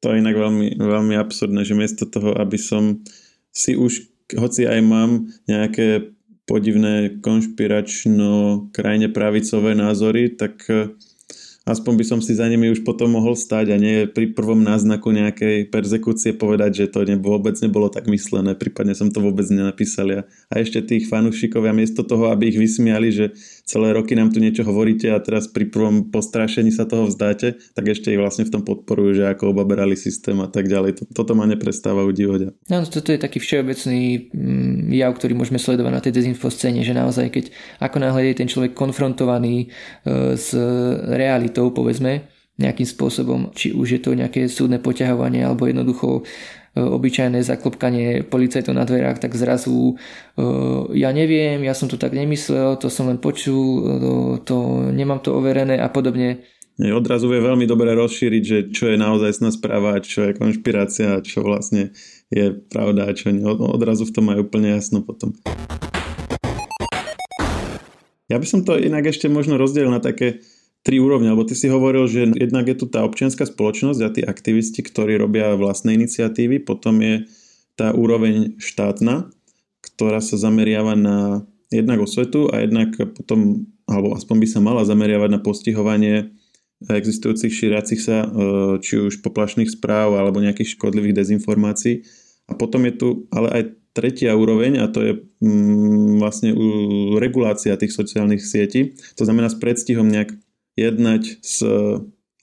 To 0.02 0.10
je 0.10 0.20
inak 0.20 0.34
veľmi, 0.34 0.76
veľmi 0.76 1.14
absurdné, 1.14 1.62
že 1.62 1.78
miesto 1.78 2.10
toho, 2.10 2.34
aby 2.34 2.58
som 2.58 3.06
si 3.54 3.78
už, 3.78 4.10
hoci 4.34 4.66
aj 4.66 4.80
mám 4.82 5.30
nejaké 5.46 6.10
podivné 6.44 7.22
konšpiračno 7.24 8.68
krajne 8.74 9.08
pravicové 9.08 9.72
názory, 9.72 10.34
tak 10.34 10.66
aspoň 11.64 11.92
by 11.96 12.04
som 12.04 12.20
si 12.20 12.36
za 12.36 12.44
nimi 12.44 12.68
už 12.68 12.84
potom 12.84 13.16
mohol 13.16 13.32
stať 13.32 13.72
a 13.72 13.76
nie 13.80 14.04
pri 14.04 14.36
prvom 14.36 14.60
náznaku 14.60 15.08
nejakej 15.08 15.72
persekúcie 15.72 16.36
povedať, 16.36 16.84
že 16.84 16.92
to 16.92 17.08
ne, 17.08 17.16
vôbec 17.16 17.56
nebolo 17.60 17.88
tak 17.88 18.04
myslené, 18.08 18.52
prípadne 18.52 18.92
som 18.92 19.08
to 19.08 19.24
vôbec 19.24 19.48
nenapísal. 19.48 20.28
A 20.52 20.54
ešte 20.60 20.84
tých 20.84 21.08
fanúšikovia 21.08 21.72
miesto 21.72 22.04
toho, 22.04 22.28
aby 22.28 22.52
ich 22.52 22.60
vysmiali, 22.60 23.08
že 23.08 23.32
celé 23.64 23.96
roky 23.96 24.12
nám 24.12 24.30
tu 24.30 24.38
niečo 24.38 24.62
hovoríte 24.62 25.08
a 25.08 25.18
teraz 25.20 25.48
pri 25.48 25.68
prvom 25.72 26.12
postrášení 26.12 26.68
sa 26.68 26.84
toho 26.84 27.08
vzdáte, 27.08 27.56
tak 27.72 27.84
ešte 27.88 28.12
ich 28.12 28.20
vlastne 28.20 28.44
v 28.44 28.52
tom 28.52 28.62
podporujú, 28.62 29.24
že 29.24 29.24
ako 29.32 29.56
obaberali 29.56 29.96
systém 29.96 30.36
a 30.44 30.48
tak 30.48 30.68
ďalej. 30.68 31.08
Toto 31.16 31.32
ma 31.32 31.48
neprestáva 31.48 32.04
udívať. 32.04 32.52
No, 32.68 32.84
toto 32.84 33.10
je 33.10 33.18
taký 33.18 33.40
všeobecný 33.40 34.30
mm, 34.30 34.92
jav, 34.92 35.16
ktorý 35.16 35.32
môžeme 35.32 35.56
sledovať 35.56 35.92
na 35.92 36.02
tej 36.04 36.12
dezinfo 36.12 36.52
scéne, 36.52 36.84
že 36.84 36.92
naozaj 36.92 37.32
keď 37.32 37.44
ako 37.80 37.96
náhle 37.98 38.30
je 38.30 38.38
ten 38.44 38.48
človek 38.48 38.76
konfrontovaný 38.76 39.66
e, 39.66 40.36
s 40.36 40.52
realitou, 41.08 41.72
povedzme, 41.72 42.33
nejakým 42.54 42.86
spôsobom, 42.86 43.50
či 43.56 43.74
už 43.74 43.98
je 43.98 44.00
to 44.00 44.14
nejaké 44.14 44.46
súdne 44.46 44.78
poťahovanie 44.78 45.42
alebo 45.42 45.66
jednoducho 45.66 46.22
E, 46.74 46.82
obyčajné 46.82 47.46
zaklopkanie 47.46 48.26
policajtov 48.26 48.74
na 48.74 48.82
dverách, 48.82 49.22
tak 49.22 49.38
zrazu 49.38 49.94
e, 50.34 50.42
ja 50.98 51.14
neviem, 51.14 51.62
ja 51.62 51.70
som 51.70 51.86
to 51.86 51.94
tak 51.94 52.10
nemyslel, 52.10 52.74
to 52.82 52.90
som 52.90 53.06
len 53.06 53.22
počul, 53.22 53.62
to, 53.78 54.10
e, 54.10 54.38
to 54.42 54.56
nemám 54.90 55.22
to 55.22 55.38
overené 55.38 55.78
a 55.78 55.86
podobne. 55.86 56.42
Odrazu 56.74 57.30
je 57.30 57.38
veľmi 57.38 57.70
dobre 57.70 57.94
rozšíriť, 57.94 58.42
že 58.42 58.58
čo 58.74 58.90
je 58.90 58.98
naozaj 58.98 59.38
sná 59.38 59.54
správa, 59.54 60.02
čo 60.02 60.26
je 60.26 60.34
konšpirácia, 60.34 61.22
čo 61.22 61.46
vlastne 61.46 61.94
je 62.34 62.50
pravda 62.50 63.06
a 63.06 63.14
čo 63.14 63.30
nie. 63.30 63.46
Odrazu 63.46 64.10
v 64.10 64.14
tom 64.18 64.26
majú 64.26 64.42
úplne 64.42 64.74
jasno 64.74 64.98
potom. 65.06 65.30
Ja 68.26 68.42
by 68.42 68.46
som 68.50 68.66
to 68.66 68.74
inak 68.74 69.06
ešte 69.06 69.30
možno 69.30 69.54
rozdelil 69.54 69.94
na 69.94 70.02
také 70.02 70.42
tri 70.84 71.00
úrovne, 71.00 71.32
lebo 71.32 71.48
ty 71.48 71.56
si 71.56 71.72
hovoril, 71.72 72.04
že 72.04 72.28
jednak 72.36 72.68
je 72.68 72.76
tu 72.76 72.86
tá 72.86 73.02
občianská 73.08 73.48
spoločnosť 73.48 74.00
a 74.04 74.12
tí 74.12 74.20
aktivisti, 74.20 74.84
ktorí 74.84 75.16
robia 75.16 75.56
vlastné 75.56 75.96
iniciatívy, 75.96 76.60
potom 76.60 77.00
je 77.00 77.24
tá 77.74 77.96
úroveň 77.96 78.60
štátna, 78.60 79.32
ktorá 79.80 80.20
sa 80.20 80.36
zameriava 80.36 80.92
na 80.94 81.42
jednak 81.72 82.04
osvetu 82.04 82.52
a 82.52 82.62
jednak 82.62 82.94
potom, 83.16 83.66
alebo 83.88 84.12
aspoň 84.14 84.36
by 84.44 84.46
sa 84.46 84.60
mala 84.60 84.84
zameriavať 84.84 85.30
na 85.32 85.40
postihovanie 85.40 86.30
existujúcich 86.84 87.48
šíriacich 87.48 88.00
sa, 88.04 88.24
e, 88.24 88.28
či 88.84 89.00
už 89.00 89.24
poplašných 89.24 89.72
správ 89.72 90.20
alebo 90.20 90.44
nejakých 90.44 90.76
škodlivých 90.76 91.16
dezinformácií. 91.16 92.04
A 92.44 92.52
potom 92.52 92.84
je 92.84 92.92
tu 92.92 93.08
ale 93.32 93.48
aj 93.48 93.62
tretia 93.96 94.36
úroveň 94.36 94.84
a 94.84 94.90
to 94.90 95.00
je 95.00 95.12
mm, 95.40 96.20
vlastne 96.20 96.52
regulácia 97.16 97.78
tých 97.78 97.94
sociálnych 97.94 98.42
sietí. 98.42 98.98
To 99.16 99.24
znamená 99.24 99.48
s 99.48 99.56
predstihom 99.56 100.10
nejak 100.10 100.34
jednať 100.74 101.22
s 101.40 101.62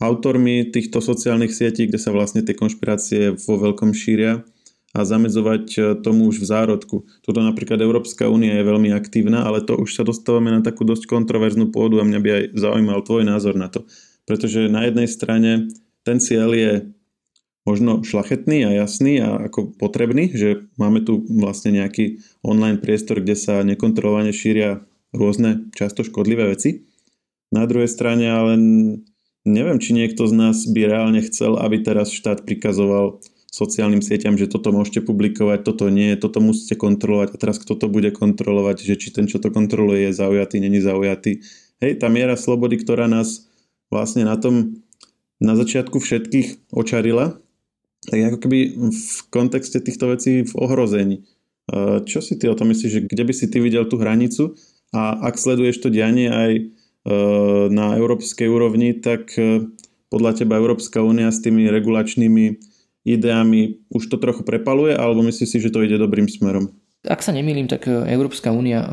autormi 0.02 0.66
týchto 0.74 1.00
sociálnych 1.00 1.54
sietí, 1.54 1.86
kde 1.86 2.02
sa 2.02 2.10
vlastne 2.10 2.42
tie 2.42 2.58
konšpirácie 2.58 3.38
vo 3.38 3.56
veľkom 3.62 3.94
šíria 3.94 4.42
a 4.92 5.08
zamedzovať 5.08 5.66
e, 5.72 5.80
tomu 6.04 6.28
už 6.28 6.44
v 6.44 6.50
zárodku. 6.52 6.96
Toto 7.24 7.40
napríklad 7.40 7.80
Európska 7.80 8.28
únia 8.28 8.60
je 8.60 8.68
veľmi 8.68 8.92
aktívna, 8.92 9.48
ale 9.48 9.64
to 9.64 9.80
už 9.80 9.96
sa 9.96 10.04
dostávame 10.04 10.52
na 10.52 10.60
takú 10.60 10.84
dosť 10.84 11.08
kontroverznú 11.08 11.72
pôdu 11.72 12.04
a 12.04 12.08
mňa 12.08 12.20
by 12.20 12.30
aj 12.30 12.44
zaujímal 12.60 13.00
tvoj 13.06 13.24
názor 13.24 13.56
na 13.56 13.72
to. 13.72 13.88
Pretože 14.28 14.68
na 14.68 14.84
jednej 14.90 15.08
strane 15.08 15.72
ten 16.04 16.20
cieľ 16.20 16.52
je 16.52 16.72
možno 17.64 18.02
šlachetný 18.02 18.68
a 18.68 18.72
jasný 18.84 19.22
a 19.22 19.48
ako 19.48 19.78
potrebný, 19.78 20.34
že 20.34 20.66
máme 20.76 21.06
tu 21.06 21.24
vlastne 21.30 21.78
nejaký 21.78 22.20
online 22.42 22.82
priestor, 22.82 23.22
kde 23.22 23.38
sa 23.38 23.62
nekontrolovane 23.62 24.34
šíria 24.34 24.82
rôzne, 25.14 25.72
často 25.78 26.02
škodlivé 26.02 26.52
veci. 26.52 26.90
Na 27.52 27.68
druhej 27.68 27.92
strane 27.92 28.32
ale 28.32 28.56
neviem, 29.44 29.78
či 29.78 29.92
niekto 29.92 30.24
z 30.26 30.34
nás 30.34 30.64
by 30.64 30.88
reálne 30.88 31.22
chcel, 31.28 31.60
aby 31.60 31.84
teraz 31.84 32.10
štát 32.16 32.48
prikazoval 32.48 33.20
sociálnym 33.52 34.00
sieťam, 34.00 34.40
že 34.40 34.48
toto 34.48 34.72
môžete 34.72 35.04
publikovať, 35.04 35.68
toto 35.68 35.92
nie, 35.92 36.16
toto 36.16 36.40
musíte 36.40 36.80
kontrolovať 36.80 37.36
a 37.36 37.38
teraz 37.38 37.60
kto 37.60 37.76
to 37.76 37.92
bude 37.92 38.16
kontrolovať, 38.16 38.88
že 38.88 38.96
či 38.96 39.12
ten, 39.12 39.28
čo 39.28 39.44
to 39.44 39.52
kontroluje, 39.52 40.08
je 40.08 40.16
zaujatý, 40.16 40.64
není 40.64 40.80
zaujatý. 40.80 41.44
Hej, 41.84 42.00
tá 42.00 42.08
miera 42.08 42.40
slobody, 42.40 42.80
ktorá 42.80 43.12
nás 43.12 43.52
vlastne 43.92 44.24
na 44.24 44.40
tom 44.40 44.80
na 45.42 45.58
začiatku 45.58 46.00
všetkých 46.00 46.72
očarila, 46.72 47.36
tak 48.08 48.20
ako 48.24 48.38
keby 48.40 48.60
v 48.94 49.20
kontexte 49.34 49.84
týchto 49.84 50.16
vecí 50.16 50.48
v 50.48 50.54
ohrození. 50.56 51.28
Čo 52.08 52.24
si 52.24 52.40
ty 52.40 52.48
o 52.48 52.56
tom 52.56 52.72
myslíš, 52.72 52.92
že 52.94 53.02
kde 53.04 53.24
by 53.26 53.34
si 53.36 53.52
ty 53.52 53.60
videl 53.60 53.84
tú 53.90 54.00
hranicu 54.00 54.56
a 54.96 55.18
ak 55.28 55.36
sleduješ 55.36 55.82
to 55.82 55.90
dianie 55.92 56.32
aj 56.32 56.52
na 57.72 57.98
európskej 57.98 58.46
úrovni, 58.46 58.94
tak 59.02 59.34
eh, 59.38 59.66
podľa 60.14 60.44
teba 60.44 60.62
Európska 60.62 61.02
únia 61.02 61.34
s 61.34 61.42
tými 61.42 61.66
regulačnými 61.72 62.62
ideami 63.02 63.82
už 63.90 64.14
to 64.14 64.22
trochu 64.22 64.46
prepaluje, 64.46 64.94
alebo 64.94 65.26
myslíš 65.26 65.50
si, 65.50 65.58
že 65.58 65.74
to 65.74 65.82
ide 65.82 65.98
dobrým 65.98 66.30
smerom? 66.30 66.70
Ak 67.02 67.26
sa 67.26 67.34
nemýlim, 67.34 67.66
tak 67.66 67.90
eh, 67.90 68.06
Európska 68.14 68.54
únia 68.54 68.86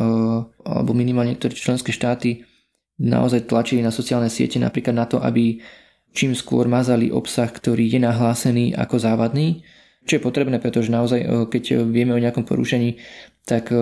alebo 0.65 0.93
minimálne 0.97 1.37
niektoré 1.37 1.53
členské 1.53 1.93
štáty 1.93 2.49
naozaj 2.99 3.47
tlačili 3.47 3.85
na 3.85 3.95
sociálne 3.95 4.33
siete 4.33 4.59
napríklad 4.59 4.97
na 4.97 5.07
to, 5.07 5.21
aby 5.23 5.61
čím 6.17 6.33
skôr 6.33 6.67
mazali 6.67 7.13
obsah, 7.13 7.47
ktorý 7.47 7.87
je 7.87 8.01
nahlásený 8.03 8.75
ako 8.75 8.97
závadný, 8.99 9.63
čo 10.09 10.17
je 10.17 10.25
potrebné, 10.25 10.57
pretože 10.57 10.89
naozaj, 10.89 11.53
keď 11.53 11.85
vieme 11.85 12.17
o 12.17 12.23
nejakom 12.23 12.49
porušení, 12.49 12.97
tak 13.45 13.69
e, 13.73 13.77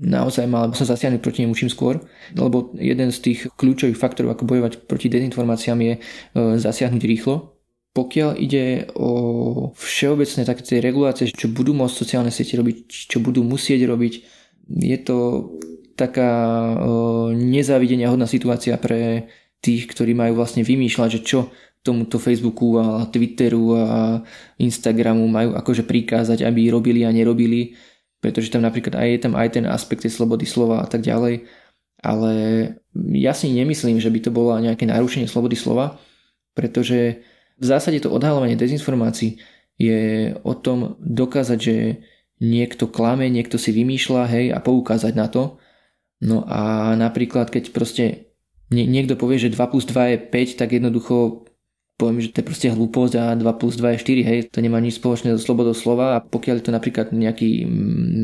naozaj 0.00 0.44
mal 0.48 0.72
sa 0.72 0.88
zasiahnuť 0.88 1.20
proti 1.20 1.44
nemu 1.44 1.56
čím 1.56 1.68
skôr, 1.68 2.00
lebo 2.36 2.72
jeden 2.76 3.12
z 3.12 3.18
tých 3.20 3.38
kľúčových 3.52 4.00
faktorov, 4.00 4.32
ako 4.36 4.48
bojovať 4.48 4.84
proti 4.88 5.08
dezinformáciám 5.08 5.78
je 5.80 5.94
zasiahnuť 6.36 7.02
rýchlo. 7.04 7.56
Pokiaľ 7.90 8.38
ide 8.38 8.86
o 8.94 9.10
všeobecné 9.74 10.46
také 10.46 10.62
tie 10.62 10.78
regulácie, 10.78 11.26
čo 11.26 11.50
budú 11.50 11.74
môcť 11.74 11.96
sociálne 11.96 12.30
siete 12.30 12.54
robiť, 12.54 13.10
čo 13.10 13.18
budú 13.18 13.42
musieť 13.42 13.82
robiť, 13.82 14.14
je 14.70 14.98
to 15.02 15.50
taká 15.98 16.30
nezávidenia 17.34 18.08
hodná 18.08 18.30
situácia 18.30 18.78
pre 18.78 19.26
tých, 19.58 19.90
ktorí 19.90 20.14
majú 20.14 20.38
vlastne 20.38 20.62
vymýšľať, 20.62 21.08
že 21.18 21.20
čo 21.20 21.38
tomuto 21.80 22.20
Facebooku 22.20 22.76
a 22.76 23.08
Twitteru 23.08 23.72
a 23.76 24.20
Instagramu 24.60 25.24
majú 25.24 25.56
akože 25.56 25.88
prikázať, 25.88 26.44
aby 26.44 26.68
robili 26.68 27.08
a 27.08 27.10
nerobili 27.12 27.72
pretože 28.20 28.52
tam 28.52 28.62
napríklad 28.62 29.00
aj 29.00 29.08
je 29.08 29.20
tam 29.24 29.34
aj 29.34 29.48
ten 29.56 29.64
aspekt 29.64 30.04
tej 30.04 30.12
slobody 30.12 30.44
slova 30.44 30.84
a 30.84 30.86
tak 30.86 31.00
ďalej, 31.00 31.48
ale 32.04 32.32
ja 33.16 33.32
si 33.32 33.48
nemyslím, 33.48 33.96
že 33.96 34.12
by 34.12 34.20
to 34.20 34.30
bolo 34.30 34.52
nejaké 34.60 34.84
narušenie 34.84 35.26
slobody 35.26 35.56
slova, 35.56 35.96
pretože 36.52 37.24
v 37.60 37.64
zásade 37.64 38.04
to 38.04 38.12
odhalovanie 38.12 38.56
dezinformácií 38.56 39.40
je 39.80 40.32
o 40.44 40.52
tom 40.52 41.00
dokázať, 41.00 41.58
že 41.58 41.76
niekto 42.40 42.88
klame, 42.88 43.28
niekto 43.32 43.56
si 43.56 43.72
vymýšľa, 43.72 44.22
hej, 44.28 44.46
a 44.52 44.60
poukázať 44.60 45.12
na 45.16 45.28
to. 45.28 45.60
No 46.20 46.44
a 46.44 46.92
napríklad, 46.96 47.48
keď 47.48 47.72
proste 47.72 48.04
niekto 48.68 49.16
povie, 49.16 49.40
že 49.40 49.52
2 49.52 49.72
plus 49.72 49.84
2 49.88 50.16
je 50.16 50.18
5, 50.28 50.60
tak 50.60 50.76
jednoducho 50.76 51.48
poviem, 52.00 52.24
že 52.24 52.32
to 52.32 52.40
je 52.40 52.48
proste 52.48 52.72
hlúposť 52.72 53.14
a 53.20 53.24
2 53.36 53.60
plus 53.60 53.76
2 53.76 54.00
je 54.00 54.24
4, 54.24 54.24
hej, 54.24 54.38
to 54.48 54.64
nemá 54.64 54.80
nič 54.80 54.96
spoločné 54.96 55.36
so 55.36 55.44
slobodou 55.44 55.76
slova 55.76 56.16
a 56.16 56.24
pokiaľ 56.24 56.56
je 56.56 56.64
to 56.64 56.72
napríklad 56.72 57.12
nejaký 57.12 57.68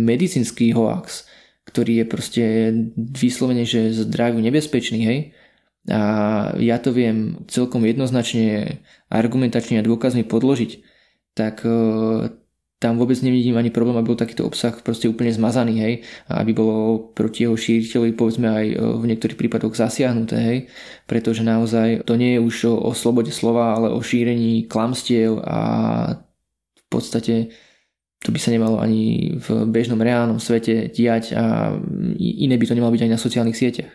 medicínsky 0.01 0.73
hoax, 0.73 1.29
ktorý 1.69 2.01
je 2.01 2.07
proste 2.09 2.45
vyslovene, 2.97 3.69
že 3.69 3.93
zdraviu 3.93 4.41
nebezpečný, 4.41 5.01
hej, 5.05 5.19
a 5.87 6.01
ja 6.59 6.83
to 6.83 6.91
viem 6.91 7.47
celkom 7.47 7.85
jednoznačne 7.85 8.81
argumentačne 9.07 9.79
a 9.79 9.87
dôkazmi 9.87 10.27
podložiť, 10.27 10.83
tak 11.37 11.63
tam 12.87 13.03
vôbec 13.03 13.19
nevidím 13.19 13.59
ani 13.59 13.75
problém, 13.75 13.99
aby 13.99 14.15
bol 14.15 14.23
takýto 14.23 14.47
obsah 14.47 14.71
proste 14.79 15.11
úplne 15.11 15.35
zmazaný, 15.35 15.75
hej, 15.83 15.95
aby 16.31 16.55
bolo 16.55 17.11
proti 17.11 17.43
jeho 17.43 17.59
šíriteľovi 17.59 18.15
povedzme 18.15 18.47
aj 18.47 18.67
e, 18.71 18.75
v 18.79 19.05
niektorých 19.11 19.35
prípadoch 19.35 19.75
zasiahnuté, 19.75 20.37
hej, 20.39 20.59
pretože 21.11 21.43
naozaj 21.43 22.07
to 22.07 22.15
nie 22.15 22.39
je 22.39 22.41
už 22.47 22.57
o, 22.71 22.75
o 22.79 22.95
slobode 22.95 23.35
slova, 23.35 23.75
ale 23.75 23.91
o 23.91 23.99
šírení 23.99 24.71
klamstiev 24.71 25.43
a 25.43 25.61
v 26.79 26.85
podstate 26.87 27.51
to 28.23 28.31
by 28.31 28.39
sa 28.39 28.55
nemalo 28.55 28.79
ani 28.79 29.35
v 29.43 29.67
bežnom 29.67 29.99
reálnom 29.99 30.39
svete 30.39 30.87
diať 30.95 31.35
a 31.35 31.75
iné 32.19 32.55
by 32.55 32.65
to 32.71 32.75
nemalo 32.79 32.95
byť 32.95 33.03
aj 33.03 33.13
na 33.13 33.21
sociálnych 33.21 33.59
sieťach. 33.59 33.93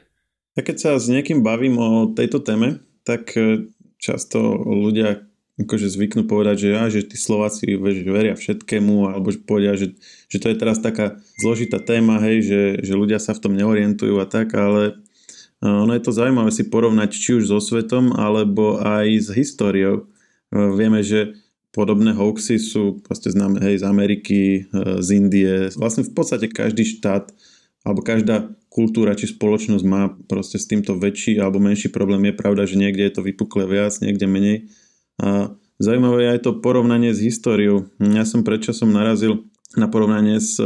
Ja 0.59 0.61
keď 0.67 0.75
sa 0.77 0.91
s 0.99 1.07
niekým 1.07 1.47
bavím 1.47 1.79
o 1.79 1.89
tejto 2.11 2.43
téme, 2.43 2.83
tak 3.07 3.31
často 3.97 4.39
ľudia 4.67 5.30
akože 5.59 5.91
zvyknú 5.91 6.29
povedať, 6.29 6.55
že, 6.63 6.69
ja, 6.71 6.83
že 6.87 7.01
tí 7.03 7.19
Slováci 7.19 7.67
veria 8.07 8.37
všetkému, 8.37 9.11
alebo 9.11 9.33
že 9.33 9.43
povedia, 9.43 9.75
že, 9.75 9.97
že 10.31 10.37
to 10.39 10.47
je 10.47 10.55
teraz 10.55 10.79
taká 10.79 11.19
zložitá 11.41 11.81
téma, 11.81 12.21
hej, 12.23 12.45
že, 12.45 12.61
že 12.85 12.93
ľudia 12.95 13.19
sa 13.19 13.35
v 13.35 13.41
tom 13.43 13.53
neorientujú 13.57 14.15
a 14.21 14.25
tak, 14.29 14.55
ale 14.55 15.01
ono 15.61 15.93
je 15.93 16.01
to 16.01 16.15
zaujímavé 16.15 16.49
si 16.49 16.65
porovnať 16.65 17.09
či 17.13 17.37
už 17.37 17.53
so 17.53 17.61
svetom, 17.61 18.17
alebo 18.17 18.81
aj 18.81 19.05
s 19.21 19.29
históriou. 19.29 20.09
Vieme, 20.49 21.05
že 21.05 21.37
podobné 21.69 22.11
hoaxy 22.17 22.57
sú 22.57 22.99
proste 23.05 23.29
známe 23.29 23.61
hej, 23.61 23.79
z 23.79 23.85
Ameriky, 23.85 24.65
z 24.73 25.07
Indie. 25.13 25.69
Vlastne 25.77 26.03
v 26.03 26.11
podstate 26.17 26.49
každý 26.49 26.83
štát 26.83 27.29
alebo 27.85 28.01
každá 28.01 28.49
kultúra 28.73 29.13
či 29.13 29.29
spoločnosť 29.29 29.85
má 29.85 30.11
proste 30.25 30.57
s 30.57 30.65
týmto 30.65 30.97
väčší 30.97 31.37
alebo 31.37 31.61
menší 31.61 31.93
problém. 31.93 32.25
Je 32.29 32.35
pravda, 32.35 32.65
že 32.65 32.75
niekde 32.81 33.05
je 33.07 33.13
to 33.13 33.21
vypuklé 33.21 33.69
viac, 33.69 33.93
niekde 34.01 34.25
menej. 34.25 34.57
A 35.19 35.51
zaujímavé 35.81 36.23
je 36.23 36.33
aj 36.37 36.41
to 36.45 36.51
porovnanie 36.63 37.11
s 37.11 37.19
históriou. 37.19 37.89
Ja 37.99 38.23
som 38.23 38.45
predčasom 38.45 38.93
narazil 38.93 39.49
na 39.75 39.91
porovnanie 39.91 40.39
s 40.39 40.59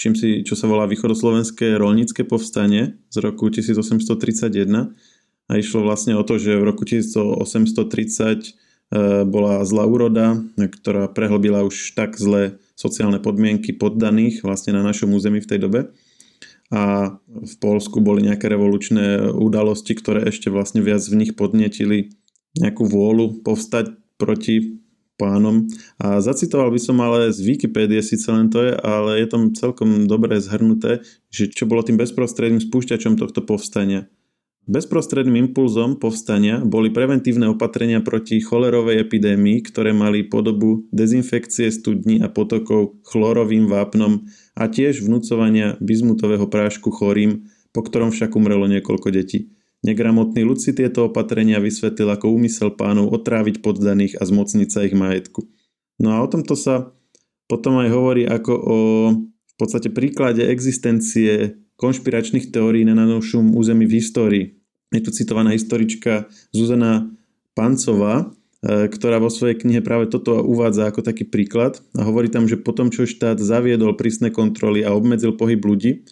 čím 0.00 0.16
si, 0.16 0.40
čo 0.40 0.56
sa 0.56 0.64
volá 0.64 0.88
východoslovenské 0.88 1.76
rolnícke 1.76 2.24
povstanie 2.24 2.96
z 3.12 3.16
roku 3.20 3.52
1831 3.52 4.96
a 5.44 5.52
išlo 5.60 5.84
vlastne 5.84 6.16
o 6.16 6.24
to, 6.24 6.40
že 6.40 6.56
v 6.56 6.64
roku 6.64 6.88
1830 6.88 7.36
e, 7.36 8.50
bola 9.28 9.60
zlá 9.68 9.84
úroda, 9.84 10.40
ktorá 10.56 11.04
prehlbila 11.12 11.68
už 11.68 11.92
tak 11.92 12.16
zlé 12.16 12.56
sociálne 12.80 13.20
podmienky 13.20 13.76
poddaných 13.76 14.40
vlastne 14.40 14.72
na 14.72 14.80
našom 14.80 15.12
území 15.12 15.44
v 15.44 15.50
tej 15.52 15.68
dobe 15.68 15.80
a 16.72 17.12
v 17.26 17.54
Polsku 17.60 18.00
boli 18.00 18.24
nejaké 18.24 18.46
revolučné 18.48 19.28
udalosti, 19.36 19.92
ktoré 19.92 20.30
ešte 20.32 20.48
vlastne 20.48 20.80
viac 20.80 21.04
v 21.04 21.18
nich 21.18 21.36
podnetili 21.36 22.14
nejakú 22.58 22.86
vôľu 22.86 23.46
povstať 23.46 23.94
proti 24.18 24.80
pánom. 25.20 25.68
A 26.00 26.24
zacitoval 26.24 26.72
by 26.72 26.80
som 26.80 26.96
ale 27.04 27.28
z 27.28 27.44
Wikipédie, 27.44 28.00
síce 28.00 28.24
len 28.32 28.48
to 28.48 28.64
je, 28.64 28.72
ale 28.72 29.20
je 29.20 29.26
tam 29.28 29.52
celkom 29.52 30.08
dobre 30.08 30.40
zhrnuté, 30.40 31.04
že 31.28 31.52
čo 31.52 31.68
bolo 31.68 31.84
tým 31.84 32.00
bezprostredným 32.00 32.64
spúšťačom 32.64 33.20
tohto 33.20 33.44
povstania. 33.44 34.08
Bezprostredným 34.70 35.50
impulzom 35.50 35.98
povstania 35.98 36.62
boli 36.62 36.94
preventívne 36.94 37.50
opatrenia 37.50 38.04
proti 38.04 38.38
cholerovej 38.38 39.02
epidémii, 39.02 39.66
ktoré 39.66 39.90
mali 39.90 40.22
podobu 40.22 40.86
dezinfekcie 40.94 41.72
studní 41.74 42.22
a 42.22 42.30
potokov 42.30 43.00
chlorovým 43.08 43.66
vápnom 43.66 44.30
a 44.54 44.70
tiež 44.70 45.02
vnúcovania 45.02 45.74
bizmutového 45.82 46.46
prášku 46.46 46.92
chorým, 46.92 47.50
po 47.74 47.82
ktorom 47.82 48.14
však 48.14 48.30
umrelo 48.36 48.70
niekoľko 48.70 49.10
detí. 49.10 49.50
Negramotný 49.80 50.44
ľud 50.44 50.60
si 50.60 50.76
tieto 50.76 51.08
opatrenia 51.08 51.56
vysvetlil 51.56 52.12
ako 52.12 52.36
úmysel 52.36 52.76
pánov 52.76 53.16
otráviť 53.16 53.64
poddaných 53.64 54.20
a 54.20 54.28
zmocniť 54.28 54.68
sa 54.68 54.84
ich 54.84 54.92
majetku. 54.92 55.48
No 55.96 56.12
a 56.12 56.20
o 56.20 56.28
tomto 56.28 56.52
sa 56.52 56.92
potom 57.48 57.80
aj 57.80 57.88
hovorí 57.88 58.28
ako 58.28 58.52
o 58.52 58.78
v 59.24 59.54
podstate 59.56 59.92
príklade 59.92 60.44
existencie 60.44 61.60
konšpiračných 61.80 62.52
teórií 62.52 62.84
na 62.84 62.96
našom 62.96 63.56
území 63.56 63.88
v 63.88 63.96
histórii. 64.00 64.44
Je 64.92 65.00
tu 65.00 65.12
citovaná 65.12 65.56
historička 65.56 66.28
Zuzana 66.52 67.08
Pancová, 67.56 68.28
e, 68.64 68.88
ktorá 68.88 69.16
vo 69.16 69.32
svojej 69.32 69.56
knihe 69.60 69.80
práve 69.80 70.12
toto 70.12 70.44
uvádza 70.44 70.88
ako 70.88 71.00
taký 71.04 71.24
príklad 71.24 71.80
a 71.96 72.04
hovorí 72.04 72.28
tam, 72.28 72.48
že 72.48 72.60
potom, 72.60 72.92
čo 72.92 73.08
štát 73.08 73.40
zaviedol 73.40 73.96
prísne 73.96 74.28
kontroly 74.28 74.84
a 74.84 74.92
obmedzil 74.92 75.36
pohyb 75.36 75.60
ľudí, 75.60 76.04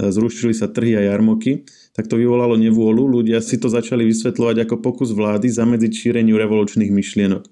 zrušili 0.00 0.56
sa 0.56 0.70
trhy 0.70 0.96
a 0.96 1.04
jarmoky, 1.04 1.68
tak 1.92 2.08
to 2.08 2.16
vyvolalo 2.16 2.56
nevôľu. 2.56 3.20
Ľudia 3.20 3.44
si 3.44 3.60
to 3.60 3.68
začali 3.68 4.08
vysvetľovať 4.08 4.64
ako 4.64 4.76
pokus 4.80 5.12
vlády 5.12 5.52
zamedziť 5.52 5.92
šíreniu 5.92 6.40
revolučných 6.40 6.88
myšlienok. 6.88 7.44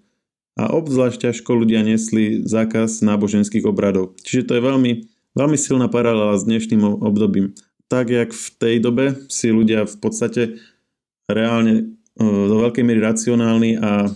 A 0.61 0.72
obzvlášť 0.72 1.31
ťažko 1.31 1.50
ľudia 1.64 1.85
nesli 1.85 2.44
zákaz 2.44 3.05
náboženských 3.05 3.64
obradov. 3.64 4.16
Čiže 4.24 4.50
to 4.50 4.53
je 4.57 4.62
veľmi, 4.64 4.92
veľmi 5.37 5.57
silná 5.57 5.87
paralela 5.88 6.37
s 6.37 6.44
dnešným 6.44 6.85
obdobím. 7.00 7.57
Tak, 7.90 8.12
jak 8.12 8.31
v 8.33 8.46
tej 8.61 8.76
dobe 8.81 9.05
si 9.29 9.50
ľudia 9.50 9.88
v 9.88 9.96
podstate 9.98 10.42
reálne 11.26 11.74
e, 11.74 11.83
do 12.22 12.57
veľkej 12.66 12.85
miery 12.87 13.00
racionálni 13.03 13.79
a 13.79 14.11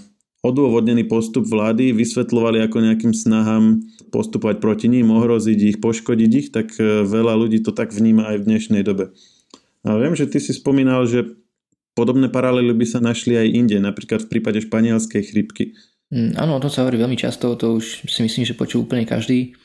odôvodnený 0.45 1.09
postup 1.09 1.49
vlády 1.49 1.97
vysvetľovali 1.97 2.61
ako 2.69 2.77
nejakým 2.93 3.15
snahám 3.17 3.81
postupovať 4.15 4.63
proti 4.63 4.87
ním, 4.87 5.11
ohroziť 5.11 5.59
ich, 5.75 5.79
poškodiť 5.83 6.31
ich, 6.31 6.49
tak 6.55 6.71
e, 6.79 7.03
veľa 7.03 7.35
ľudí 7.35 7.67
to 7.67 7.75
tak 7.75 7.91
vníma 7.91 8.31
aj 8.31 8.37
v 8.39 8.47
dnešnej 8.47 8.83
dobe. 8.87 9.11
A 9.83 9.99
viem, 9.99 10.15
že 10.15 10.31
ty 10.31 10.39
si 10.39 10.55
spomínal, 10.55 11.03
že 11.11 11.35
podobné 11.99 12.31
paralely 12.31 12.71
by 12.71 12.87
sa 12.87 13.03
našli 13.03 13.35
aj 13.35 13.49
inde, 13.51 13.77
napríklad 13.83 14.23
v 14.23 14.31
prípade 14.31 14.63
španielskej 14.63 15.23
chrypky. 15.35 15.75
Mm, 16.15 16.39
áno, 16.39 16.57
o 16.57 16.63
tom 16.63 16.71
sa 16.71 16.87
hovorí 16.87 17.03
veľmi 17.03 17.19
často, 17.19 17.59
to 17.59 17.83
už 17.83 18.07
si 18.07 18.21
myslím, 18.23 18.47
že 18.47 18.55
počul 18.55 18.87
úplne 18.87 19.03
každý. 19.03 19.59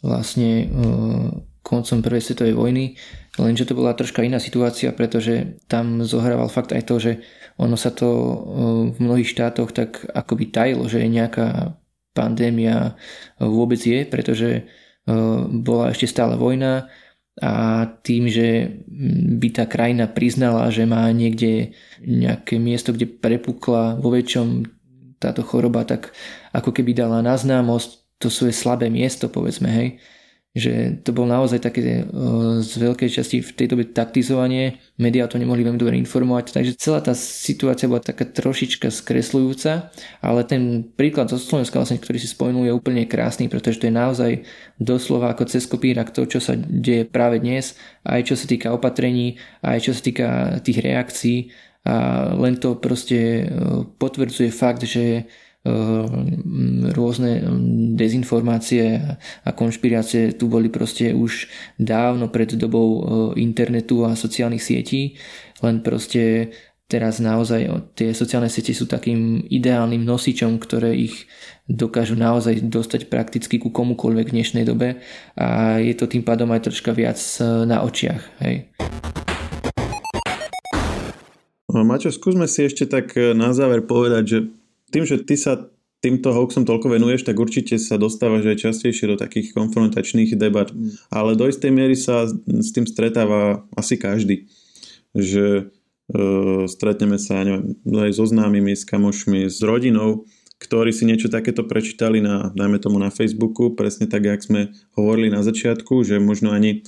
Vlastne 0.00 0.64
uh, 0.72 1.28
koncom 1.60 2.00
prvej 2.00 2.24
svetovej 2.24 2.56
vojny, 2.56 2.96
lenže 3.36 3.68
to 3.68 3.76
bola 3.76 3.92
troška 3.92 4.24
iná 4.24 4.40
situácia, 4.40 4.96
pretože 4.96 5.60
tam 5.68 6.00
zohrával 6.00 6.48
fakt 6.48 6.72
aj 6.72 6.82
to, 6.88 6.96
že 6.96 7.12
ono 7.60 7.76
sa 7.76 7.92
to 7.92 8.08
e, 8.08 8.36
v 8.96 8.98
mnohých 8.98 9.28
štátoch 9.28 9.76
tak 9.76 10.08
akoby 10.08 10.48
tajilo, 10.48 10.88
že 10.88 11.04
nejaká 11.04 11.76
pandémia 12.12 12.98
vôbec 13.38 13.78
je, 13.78 14.06
pretože 14.06 14.48
e, 14.50 14.62
bola 15.62 15.94
ešte 15.94 16.10
stále 16.10 16.34
vojna 16.34 16.90
a 17.40 17.86
tým, 18.04 18.28
že 18.28 18.68
by 19.40 19.48
tá 19.54 19.64
krajina 19.64 20.10
priznala, 20.10 20.68
že 20.68 20.84
má 20.84 21.08
niekde 21.14 21.72
nejaké 22.04 22.60
miesto, 22.60 22.92
kde 22.92 23.08
prepukla 23.08 23.96
vo 23.96 24.12
väčšom 24.12 24.68
táto 25.16 25.40
choroba, 25.40 25.88
tak 25.88 26.12
ako 26.52 26.74
keby 26.74 26.92
dala 26.92 27.24
na 27.24 27.36
známosť 27.38 28.20
to 28.20 28.28
svoje 28.28 28.52
slabé 28.52 28.92
miesto, 28.92 29.32
povedzme, 29.32 29.68
hej 29.72 29.88
že 30.50 30.98
to 31.06 31.14
bol 31.14 31.30
naozaj 31.30 31.62
také 31.62 32.02
uh, 32.02 32.58
z 32.58 32.72
veľkej 32.82 33.06
časti 33.06 33.38
v 33.38 33.54
tej 33.54 33.66
dobe 33.70 33.86
taktizovanie, 33.86 34.82
médiá 34.98 35.30
to 35.30 35.38
nemohli 35.38 35.62
veľmi 35.62 35.78
dobre 35.78 35.94
informovať, 36.02 36.50
takže 36.50 36.74
celá 36.74 36.98
tá 36.98 37.14
situácia 37.14 37.86
bola 37.86 38.02
taká 38.02 38.26
trošička 38.26 38.90
skresľujúca, 38.90 39.94
ale 40.18 40.40
ten 40.42 40.82
príklad 40.82 41.30
zo 41.30 41.38
Slovenska, 41.38 41.78
vlastne, 41.78 42.02
ktorý 42.02 42.18
si 42.18 42.26
spomenul, 42.26 42.66
je 42.66 42.74
úplne 42.74 43.06
krásny, 43.06 43.46
pretože 43.46 43.78
to 43.78 43.86
je 43.86 43.94
naozaj 43.94 44.32
doslova 44.82 45.30
ako 45.30 45.46
cez 45.46 45.70
kopírak 45.70 46.10
to, 46.10 46.26
čo 46.26 46.42
sa 46.42 46.58
deje 46.58 47.06
práve 47.06 47.38
dnes, 47.38 47.78
aj 48.02 48.26
čo 48.26 48.34
sa 48.34 48.50
týka 48.50 48.74
opatrení, 48.74 49.38
aj 49.62 49.78
čo 49.86 49.92
sa 49.94 50.02
týka 50.02 50.28
tých 50.66 50.82
reakcií. 50.82 51.38
A 51.80 52.36
len 52.36 52.60
to 52.60 52.76
proste 52.76 53.48
potvrdzuje 53.96 54.52
fakt, 54.52 54.84
že 54.84 55.24
rôzne 56.96 57.44
ehm, 57.44 57.92
dezinformácie 58.00 59.16
a 59.44 59.50
konšpirácie 59.52 60.32
tu 60.32 60.48
boli 60.48 60.72
proste 60.72 61.12
už 61.12 61.52
dávno 61.76 62.32
pred 62.32 62.56
dobou 62.56 62.88
ehm, 62.88 63.04
internetu 63.36 64.08
a 64.08 64.16
sociálnych 64.16 64.64
sietí, 64.64 65.20
len 65.60 65.84
proste 65.84 66.48
teraz 66.88 67.20
naozaj 67.20 67.92
tie 67.92 68.16
sociálne 68.16 68.48
siete 68.48 68.72
sú 68.72 68.88
takým 68.88 69.44
ideálnym 69.52 70.00
nosičom, 70.00 70.56
ktoré 70.58 70.96
ich 70.96 71.28
dokážu 71.68 72.16
naozaj 72.16 72.66
dostať 72.66 73.12
prakticky 73.12 73.60
ku 73.60 73.70
komukoľvek 73.70 74.26
v 74.32 74.36
dnešnej 74.40 74.64
dobe 74.66 74.98
a 75.36 75.78
je 75.78 75.94
to 75.94 76.10
tým 76.10 76.24
pádom 76.24 76.50
aj 76.50 76.66
troška 76.66 76.90
viac 76.96 77.20
na 77.68 77.86
očiach. 77.86 78.42
Hej. 78.42 78.66
Maťo, 81.70 82.10
skúsme 82.10 82.50
si 82.50 82.66
ešte 82.66 82.90
tak 82.90 83.14
na 83.14 83.54
záver 83.54 83.86
povedať, 83.86 84.24
že 84.26 84.38
tým, 84.90 85.06
že 85.06 85.22
ty 85.22 85.38
sa 85.38 85.70
týmto 86.00 86.32
hoaxom 86.32 86.64
toľko 86.64 86.96
venuješ, 86.96 87.28
tak 87.28 87.36
určite 87.36 87.76
sa 87.76 88.00
dostávaš 88.00 88.48
aj 88.48 88.72
častejšie 88.72 89.14
do 89.14 89.16
takých 89.20 89.52
konfrontačných 89.52 90.32
debat. 90.34 90.72
Ale 91.12 91.36
do 91.36 91.44
istej 91.44 91.68
miery 91.68 91.94
sa 91.94 92.24
s 92.26 92.68
tým 92.72 92.88
stretáva 92.88 93.68
asi 93.76 94.00
každý. 94.00 94.48
Že 95.12 95.44
e, 95.54 95.62
stretneme 96.72 97.20
sa 97.20 97.44
neviem, 97.44 97.76
aj 97.84 98.16
so 98.16 98.24
známymi, 98.24 98.72
s 98.72 98.88
kamošmi, 98.88 99.52
s 99.52 99.60
rodinou, 99.60 100.24
ktorí 100.56 100.92
si 100.92 101.04
niečo 101.04 101.28
takéto 101.28 101.68
prečítali 101.68 102.24
na, 102.24 102.48
dajme 102.56 102.80
tomu 102.80 102.96
na 102.96 103.12
Facebooku, 103.12 103.76
presne 103.76 104.08
tak, 104.08 104.24
jak 104.24 104.40
sme 104.40 104.72
hovorili 104.96 105.28
na 105.28 105.44
začiatku, 105.44 106.00
že 106.04 106.16
možno 106.16 106.52
ani 106.52 106.84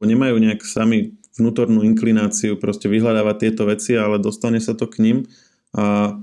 nemajú 0.00 0.36
nejak 0.40 0.64
sami 0.64 1.20
vnútornú 1.36 1.84
inklináciu 1.84 2.60
proste 2.60 2.88
vyhľadávať 2.88 3.36
tieto 3.40 3.68
veci, 3.68 3.96
ale 3.96 4.20
dostane 4.20 4.60
sa 4.60 4.76
to 4.76 4.88
k 4.88 5.00
ním 5.04 5.18
a 5.76 6.16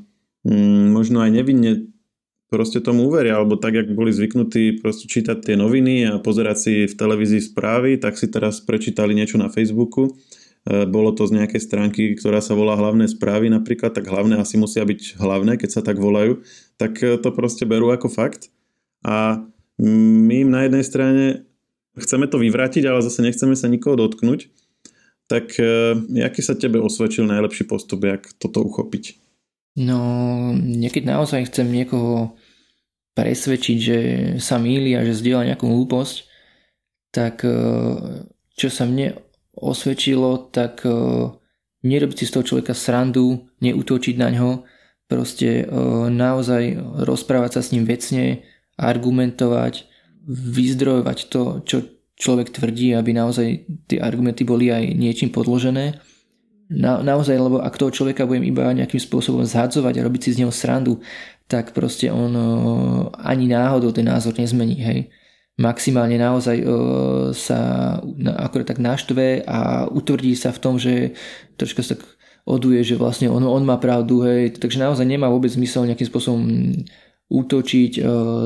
možno 0.92 1.20
aj 1.20 1.32
nevinne 1.36 1.92
proste 2.48 2.80
tomu 2.80 3.12
uveria, 3.12 3.36
alebo 3.36 3.60
tak, 3.60 3.76
jak 3.76 3.92
boli 3.92 4.16
zvyknutí 4.16 4.80
proste 4.80 5.12
čítať 5.12 5.44
tie 5.44 5.56
noviny 5.60 6.08
a 6.08 6.14
pozerať 6.24 6.58
si 6.58 6.74
v 6.88 6.94
televízii 6.96 7.44
správy, 7.44 8.00
tak 8.00 8.16
si 8.16 8.32
teraz 8.32 8.64
prečítali 8.64 9.12
niečo 9.12 9.36
na 9.36 9.52
Facebooku. 9.52 10.16
E, 10.64 10.88
bolo 10.88 11.12
to 11.12 11.28
z 11.28 11.44
nejakej 11.44 11.60
stránky, 11.60 12.16
ktorá 12.16 12.40
sa 12.40 12.56
volá 12.56 12.80
hlavné 12.80 13.12
správy 13.12 13.52
napríklad, 13.52 13.92
tak 13.92 14.08
hlavné 14.08 14.40
asi 14.40 14.56
musia 14.56 14.88
byť 14.88 15.20
hlavné, 15.20 15.60
keď 15.60 15.70
sa 15.76 15.82
tak 15.84 16.00
volajú, 16.00 16.40
tak 16.80 17.04
e, 17.04 17.20
to 17.20 17.36
proste 17.36 17.68
berú 17.68 17.92
ako 17.92 18.08
fakt. 18.08 18.48
A 19.04 19.44
my 19.84 20.48
im 20.48 20.50
na 20.50 20.66
jednej 20.66 20.84
strane 20.88 21.24
chceme 22.00 22.32
to 22.32 22.40
vyvrátiť, 22.40 22.88
ale 22.88 23.04
zase 23.04 23.20
nechceme 23.28 23.60
sa 23.60 23.68
nikoho 23.68 24.00
dotknúť. 24.00 24.48
Tak 25.28 25.60
e, 25.60 25.72
aký 26.24 26.40
sa 26.40 26.56
tebe 26.56 26.80
osvedčil 26.80 27.28
najlepší 27.28 27.68
postup, 27.68 28.08
jak 28.08 28.32
toto 28.40 28.64
uchopiť? 28.64 29.27
No, 29.78 30.02
niekedy 30.58 31.06
naozaj 31.06 31.54
chcem 31.54 31.70
niekoho 31.70 32.34
presvedčiť, 33.14 33.78
že 33.78 33.98
sa 34.42 34.58
míli 34.58 34.98
a 34.98 35.06
že 35.06 35.14
zdieľa 35.14 35.54
nejakú 35.54 35.70
hlúposť, 35.70 36.26
tak 37.14 37.46
e, 37.46 37.54
čo 38.58 38.68
sa 38.74 38.90
mne 38.90 39.22
osvedčilo, 39.54 40.50
tak 40.50 40.82
e, 40.82 40.90
nerobiť 41.86 42.18
si 42.18 42.26
z 42.26 42.34
toho 42.34 42.46
človeka 42.46 42.74
srandu, 42.74 43.54
neútočiť 43.62 44.18
na 44.18 44.34
ňo, 44.34 44.66
proste 45.06 45.62
e, 45.62 45.66
naozaj 46.10 46.78
rozprávať 47.06 47.58
sa 47.58 47.62
s 47.62 47.70
ním 47.70 47.86
vecne, 47.86 48.42
argumentovať, 48.82 49.86
vyzdrojovať 50.26 51.18
to, 51.30 51.42
čo 51.70 51.78
človek 52.18 52.50
tvrdí, 52.50 52.98
aby 52.98 53.14
naozaj 53.14 53.48
tie 53.86 54.02
argumenty 54.02 54.42
boli 54.42 54.74
aj 54.74 54.90
niečím 54.98 55.30
podložené 55.30 56.02
na, 56.68 57.00
naozaj, 57.00 57.40
lebo 57.40 57.64
ak 57.64 57.80
toho 57.80 57.92
človeka 57.92 58.28
budem 58.28 58.44
iba 58.44 58.68
nejakým 58.76 59.00
spôsobom 59.00 59.48
zhadzovať 59.48 60.00
a 60.00 60.06
robiť 60.06 60.22
si 60.28 60.30
z 60.36 60.40
neho 60.44 60.52
srandu, 60.52 61.00
tak 61.48 61.72
proste 61.72 62.12
on 62.12 62.32
uh, 62.36 62.48
ani 63.24 63.48
náhodou 63.48 63.96
ten 63.96 64.04
názor 64.04 64.36
nezmení, 64.36 64.78
hej. 64.84 65.00
Maximálne 65.58 66.20
naozaj 66.20 66.58
uh, 66.62 67.32
sa 67.32 67.60
na, 68.04 68.36
akorát 68.36 68.68
tak 68.68 68.84
naštve 68.84 69.48
a 69.48 69.88
utvrdí 69.88 70.36
sa 70.36 70.52
v 70.52 70.60
tom, 70.60 70.76
že 70.76 71.16
troška 71.56 71.82
sa 71.82 71.96
tak 71.96 72.04
oduje, 72.44 72.84
že 72.84 73.00
vlastne 73.00 73.32
on, 73.32 73.44
on 73.48 73.64
má 73.64 73.80
pravdu, 73.80 74.28
hej. 74.28 74.60
Takže 74.60 74.84
naozaj 74.84 75.08
nemá 75.08 75.32
vôbec 75.32 75.50
zmysel 75.50 75.88
nejakým 75.88 76.12
spôsobom 76.12 76.44
útočiť, 77.28 78.00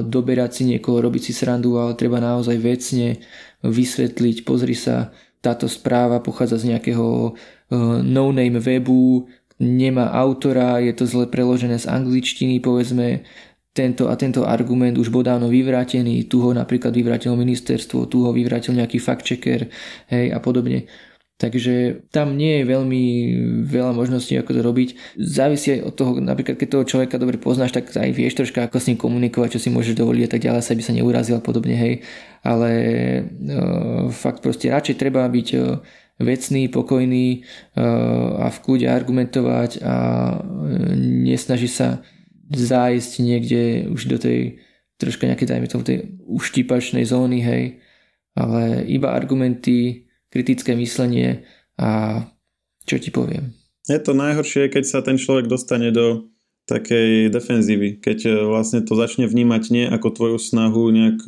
doberať 0.10 0.52
si 0.58 0.64
niekoho, 0.66 1.06
robiť 1.06 1.30
si 1.30 1.34
srandu, 1.38 1.78
ale 1.78 1.94
treba 1.94 2.18
naozaj 2.18 2.58
vecne 2.58 3.22
vysvetliť, 3.62 4.42
pozri 4.42 4.74
sa, 4.74 5.14
táto 5.42 5.66
správa 5.66 6.22
pochádza 6.22 6.62
z 6.62 6.74
nejakého 6.74 7.34
no-name 8.04 8.60
webu, 8.60 9.28
nemá 9.62 10.10
autora, 10.12 10.82
je 10.82 10.94
to 10.94 11.06
zle 11.06 11.26
preložené 11.30 11.78
z 11.78 11.88
angličtiny, 11.88 12.60
povedzme, 12.60 13.24
tento 13.72 14.12
a 14.12 14.20
tento 14.20 14.44
argument 14.44 15.00
už 15.00 15.08
bol 15.08 15.24
dávno 15.24 15.48
vyvrátený, 15.48 16.28
tu 16.28 16.44
ho 16.44 16.52
napríklad 16.52 16.92
vyvrátilo 16.92 17.40
ministerstvo, 17.40 18.10
tu 18.12 18.28
ho 18.28 18.36
vyvrátil 18.36 18.76
nejaký 18.76 19.00
fact-checker, 19.00 19.72
hej, 20.12 20.28
a 20.36 20.40
podobne. 20.44 20.92
Takže 21.42 22.06
tam 22.14 22.38
nie 22.38 22.62
je 22.62 22.70
veľmi 22.70 23.04
veľa 23.66 23.98
možností, 23.98 24.38
ako 24.38 24.54
to 24.54 24.62
robiť. 24.62 24.90
Závisí 25.18 25.74
aj 25.74 25.82
od 25.90 25.94
toho, 25.98 26.12
napríklad 26.22 26.54
keď 26.54 26.68
toho 26.70 26.86
človeka 26.86 27.18
dobre 27.18 27.42
poznáš, 27.42 27.74
tak 27.74 27.90
aj 27.90 28.14
vieš 28.14 28.38
troška, 28.38 28.70
ako 28.70 28.78
s 28.78 28.94
ním 28.94 29.02
komunikovať, 29.02 29.58
čo 29.58 29.64
si 29.66 29.74
môžeš 29.74 29.98
dovoliť 29.98 30.30
a 30.30 30.32
tak 30.38 30.42
ďalej, 30.46 30.62
sa 30.62 30.78
by 30.78 30.84
sa 30.86 30.94
neurazil 30.94 31.42
a 31.42 31.42
podobne, 31.42 31.74
hej. 31.74 32.06
Ale 32.46 32.70
e, 32.78 33.22
fakt 34.14 34.46
proste 34.46 34.70
radšej 34.70 35.02
treba 35.02 35.26
byť 35.26 35.48
e, 35.58 35.60
vecný, 36.22 36.70
pokojný 36.70 37.28
e, 37.32 37.40
a 38.38 38.48
v 38.50 38.58
kľude 38.62 38.88
argumentovať 38.88 39.82
a 39.82 39.96
e, 39.96 40.36
nesnaží 41.28 41.68
sa 41.68 42.02
zájsť 42.52 43.12
niekde 43.22 43.62
už 43.90 44.02
do 44.12 44.18
tej 44.20 44.62
troška 45.02 45.26
nejaké, 45.26 45.50
dajme 45.50 45.66
tomu, 45.66 45.82
tej 45.82 46.22
uštípačnej 46.30 47.06
zóny, 47.08 47.42
hej. 47.42 47.64
Ale 48.38 48.86
iba 48.88 49.12
argumenty, 49.12 50.08
kritické 50.32 50.78
myslenie 50.78 51.44
a 51.76 52.22
čo 52.86 53.02
ti 53.02 53.10
poviem. 53.10 53.52
Je 53.90 53.98
to 53.98 54.14
najhoršie, 54.14 54.70
keď 54.70 54.84
sa 54.86 55.00
ten 55.02 55.18
človek 55.18 55.50
dostane 55.50 55.90
do 55.90 56.30
takej 56.70 57.34
defenzívy, 57.34 57.98
keď 58.00 58.20
e, 58.26 58.32
vlastne 58.46 58.86
to 58.86 58.94
začne 58.94 59.26
vnímať 59.26 59.64
nie 59.74 59.86
ako 59.90 60.08
tvoju 60.14 60.38
snahu 60.38 60.94
nejak 60.94 61.20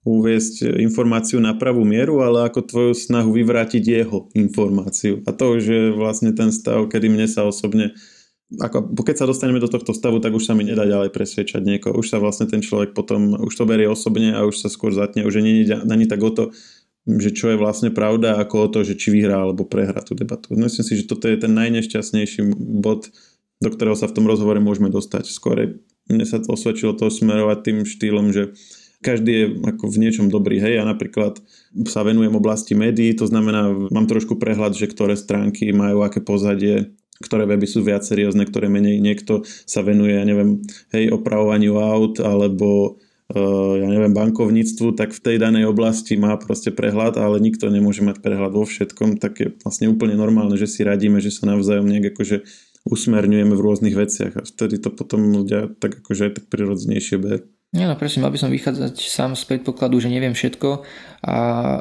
uviesť 0.00 0.80
informáciu 0.80 1.44
na 1.44 1.52
pravú 1.52 1.84
mieru, 1.84 2.24
ale 2.24 2.48
ako 2.48 2.60
tvoju 2.64 2.92
snahu 2.96 3.36
vyvrátiť 3.36 3.84
jeho 3.84 4.32
informáciu. 4.32 5.20
A 5.28 5.36
to 5.36 5.60
už 5.60 5.62
je 5.64 5.84
vlastne 5.92 6.32
ten 6.32 6.48
stav, 6.48 6.88
kedy 6.88 7.12
mne 7.12 7.28
sa 7.28 7.44
osobne 7.44 7.92
ako, 8.58 8.98
keď 9.06 9.22
sa 9.22 9.30
dostaneme 9.30 9.62
do 9.62 9.70
tohto 9.70 9.94
stavu, 9.94 10.18
tak 10.18 10.34
už 10.34 10.42
sa 10.42 10.58
mi 10.58 10.66
nedá 10.66 10.82
ďalej 10.82 11.14
presvedčať 11.14 11.62
niekoho. 11.62 11.94
Už 11.94 12.10
sa 12.10 12.18
vlastne 12.18 12.50
ten 12.50 12.58
človek 12.58 12.98
potom, 12.98 13.38
už 13.46 13.54
to 13.54 13.62
berie 13.62 13.86
osobne 13.86 14.34
a 14.34 14.42
už 14.42 14.58
sa 14.58 14.66
skôr 14.66 14.90
zatne, 14.90 15.22
už 15.22 15.38
nie 15.38 15.62
je 15.62 15.78
ani 15.78 16.10
tak 16.10 16.18
o 16.18 16.34
to, 16.34 16.50
že 17.06 17.30
čo 17.30 17.54
je 17.54 17.60
vlastne 17.60 17.94
pravda, 17.94 18.42
ako 18.42 18.66
o 18.66 18.68
to, 18.74 18.82
že 18.82 18.98
či 18.98 19.14
vyhrá 19.14 19.46
alebo 19.46 19.62
prehrá 19.62 20.02
tú 20.02 20.18
debatu. 20.18 20.58
Myslím 20.58 20.82
si, 20.82 20.98
že 20.98 21.06
toto 21.06 21.30
je 21.30 21.38
ten 21.38 21.54
najnešťastnejší 21.54 22.50
bod, 22.58 23.14
do 23.62 23.68
ktorého 23.70 23.94
sa 23.94 24.10
v 24.10 24.18
tom 24.18 24.26
rozhovore 24.26 24.58
môžeme 24.58 24.90
dostať. 24.90 25.30
Skôr 25.30 25.78
mne 26.10 26.26
sa 26.26 26.42
osvedčilo 26.42 26.98
to 26.98 27.06
smerovať 27.06 27.58
tým 27.62 27.78
štýlom, 27.86 28.34
že 28.34 28.58
každý 29.00 29.32
je 29.32 29.46
ako 29.64 29.84
v 29.90 30.00
niečom 30.06 30.26
dobrý. 30.28 30.60
Hej, 30.60 30.80
ja 30.80 30.84
napríklad 30.84 31.40
sa 31.88 32.04
venujem 32.04 32.36
oblasti 32.36 32.76
médií, 32.76 33.16
to 33.16 33.24
znamená, 33.26 33.72
mám 33.90 34.06
trošku 34.06 34.36
prehľad, 34.36 34.76
že 34.76 34.88
ktoré 34.88 35.16
stránky 35.16 35.72
majú 35.72 36.04
aké 36.04 36.20
pozadie, 36.20 36.92
ktoré 37.20 37.44
weby 37.44 37.66
sú 37.68 37.84
viac 37.84 38.04
seriózne, 38.04 38.44
ktoré 38.48 38.68
menej. 38.68 39.00
Niekto 39.00 39.44
sa 39.46 39.80
venuje, 39.80 40.16
ja 40.16 40.24
neviem, 40.24 40.64
hej, 40.92 41.12
opravovaniu 41.12 41.76
aut 41.76 42.20
alebo 42.20 43.00
Eh, 43.30 43.74
ja 43.78 43.86
neviem, 43.86 44.10
bankovníctvu, 44.10 44.98
tak 44.98 45.14
v 45.14 45.22
tej 45.22 45.36
danej 45.38 45.70
oblasti 45.70 46.18
má 46.18 46.34
proste 46.34 46.74
prehľad, 46.74 47.14
ale 47.14 47.38
nikto 47.38 47.70
nemôže 47.70 48.02
mať 48.02 48.18
prehľad 48.18 48.50
vo 48.50 48.66
všetkom, 48.66 49.22
tak 49.22 49.32
je 49.38 49.48
vlastne 49.62 49.86
úplne 49.86 50.18
normálne, 50.18 50.58
že 50.58 50.66
si 50.66 50.82
radíme, 50.82 51.22
že 51.22 51.30
sa 51.30 51.46
navzájom 51.46 51.86
nejak 51.86 52.10
akože 52.10 52.42
usmerňujeme 52.90 53.54
v 53.54 53.62
rôznych 53.62 53.94
veciach 53.94 54.34
a 54.34 54.42
vtedy 54.42 54.82
to 54.82 54.90
potom 54.90 55.30
ľudia 55.30 55.70
tak 55.78 56.02
akože 56.02 56.22
aj 56.26 56.32
tak 56.42 56.44
prirodzenejšie 56.50 57.16
berú. 57.22 57.46
Nie, 57.70 57.86
no 57.86 57.94
presne, 57.94 58.26
mal 58.26 58.34
by 58.34 58.40
som 58.42 58.50
vychádzať 58.50 58.98
sám 58.98 59.38
z 59.38 59.46
predpokladu, 59.46 60.02
že 60.02 60.10
neviem 60.10 60.34
všetko 60.34 60.82
a 61.22 61.36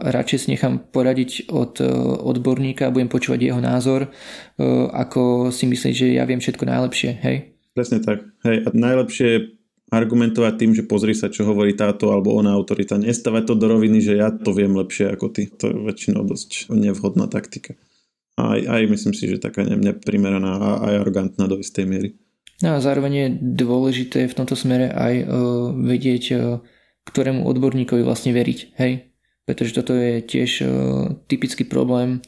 radšej 0.05 0.37
si 0.37 0.47
nechám 0.53 0.85
poradiť 0.93 1.49
od 1.49 1.81
eh, 1.81 1.89
odborníka 2.29 2.85
a 2.85 2.93
budem 2.93 3.09
počúvať 3.09 3.49
jeho 3.49 3.57
názor, 3.57 4.05
eh, 4.05 4.63
ako 4.93 5.49
si 5.49 5.65
myslieť, 5.65 5.93
že 5.97 6.07
ja 6.13 6.29
viem 6.29 6.37
všetko 6.37 6.61
najlepšie, 6.61 7.09
hej? 7.25 7.57
Presne 7.73 8.05
tak. 8.05 8.21
Hej, 8.45 8.65
a 8.65 8.69
najlepšie 8.69 9.57
argumentovať 9.89 10.53
tým, 10.61 10.71
že 10.77 10.85
pozri 10.85 11.17
sa, 11.17 11.33
čo 11.33 11.49
hovorí 11.49 11.73
táto 11.73 12.13
alebo 12.13 12.37
ona 12.37 12.53
autorita. 12.53 13.01
Nestavať 13.01 13.49
to 13.49 13.53
do 13.57 13.65
roviny, 13.73 13.97
že 13.97 14.21
ja 14.21 14.29
to 14.29 14.53
viem 14.53 14.77
lepšie 14.77 15.09
ako 15.09 15.33
ty. 15.33 15.49
To 15.57 15.73
je 15.73 15.75
väčšinou 15.89 16.21
dosť 16.21 16.69
nevhodná 16.69 17.25
taktika. 17.25 17.73
Aj, 18.37 18.61
aj 18.61 18.81
myslím 18.85 19.13
si, 19.17 19.25
že 19.25 19.41
taká 19.41 19.65
neprimeraná 19.65 20.53
a 20.61 20.69
aj 20.85 20.93
arrogantná 21.01 21.49
do 21.49 21.57
istej 21.57 21.89
miery. 21.89 22.09
No 22.59 22.75
a 22.75 22.83
zároveň 22.83 23.13
je 23.15 23.27
dôležité 23.39 24.27
v 24.27 24.35
tomto 24.35 24.55
smere 24.59 24.91
aj 24.91 25.13
uh, 25.23 25.27
vedieť, 25.73 26.23
uh, 26.35 26.39
ktorému 27.07 27.47
odborníkovi 27.47 28.03
vlastne 28.03 28.35
veriť. 28.35 28.75
Hej? 28.75 29.15
Pretože 29.47 29.75
toto 29.79 29.95
je 29.95 30.19
tiež 30.19 30.51
uh, 30.61 30.69
typický 31.25 31.63
problém 31.63 32.19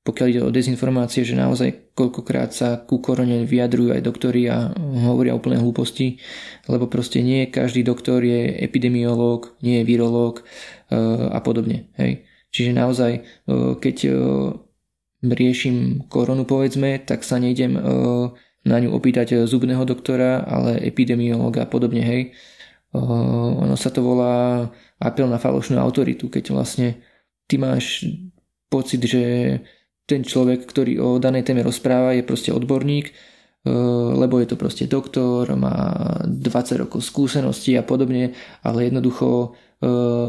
pokiaľ 0.00 0.26
ide 0.32 0.40
o 0.40 0.54
dezinformácie, 0.54 1.28
že 1.28 1.36
naozaj 1.36 1.92
koľkokrát 1.92 2.56
sa 2.56 2.80
ku 2.80 3.04
korone 3.04 3.44
vyjadrujú 3.44 3.92
aj 3.92 4.00
doktori 4.00 4.48
a 4.48 4.72
hovoria 5.04 5.36
úplne 5.36 5.60
hlúposti, 5.60 6.16
lebo 6.72 6.88
proste 6.88 7.20
nie 7.20 7.52
každý 7.52 7.84
doktor 7.84 8.24
je 8.24 8.48
epidemiológ, 8.64 9.52
nie 9.60 9.80
je 9.80 9.84
virológ 9.84 10.40
e, 10.40 10.44
a 11.28 11.36
podobne. 11.44 11.92
Hej. 12.00 12.24
Čiže 12.48 12.70
naozaj, 12.72 13.12
e, 13.12 13.22
keď 13.76 13.96
e, 14.08 14.10
riešim 15.20 16.08
koronu 16.08 16.48
povedzme, 16.48 16.96
tak 17.04 17.20
sa 17.20 17.36
nejdem 17.36 17.76
na 18.66 18.76
ňu 18.76 18.92
opýtať 18.92 19.48
zubného 19.48 19.84
doktora, 19.88 20.44
ale 20.44 20.76
epidemiológa 20.84 21.64
a 21.64 21.70
podobne. 21.70 22.04
Hej. 22.04 22.36
Ono 22.92 23.78
sa 23.78 23.88
to 23.94 24.02
volá 24.02 24.66
apel 24.98 25.30
na 25.30 25.38
falošnú 25.38 25.78
autoritu, 25.78 26.28
keď 26.28 26.52
vlastne 26.52 27.00
ty 27.46 27.56
máš 27.56 28.04
pocit, 28.68 29.00
že 29.02 29.22
ten 30.04 30.26
človek, 30.26 30.66
ktorý 30.66 30.98
o 30.98 31.08
danej 31.22 31.46
téme 31.46 31.62
rozpráva, 31.62 32.18
je 32.18 32.26
proste 32.26 32.50
odborník, 32.50 33.14
lebo 34.16 34.40
je 34.42 34.46
to 34.50 34.56
proste 34.58 34.90
doktor, 34.90 35.54
má 35.54 36.18
20 36.26 36.82
rokov 36.82 37.06
skúseností 37.06 37.78
a 37.78 37.86
podobne, 37.86 38.34
ale 38.66 38.90
jednoducho 38.90 39.54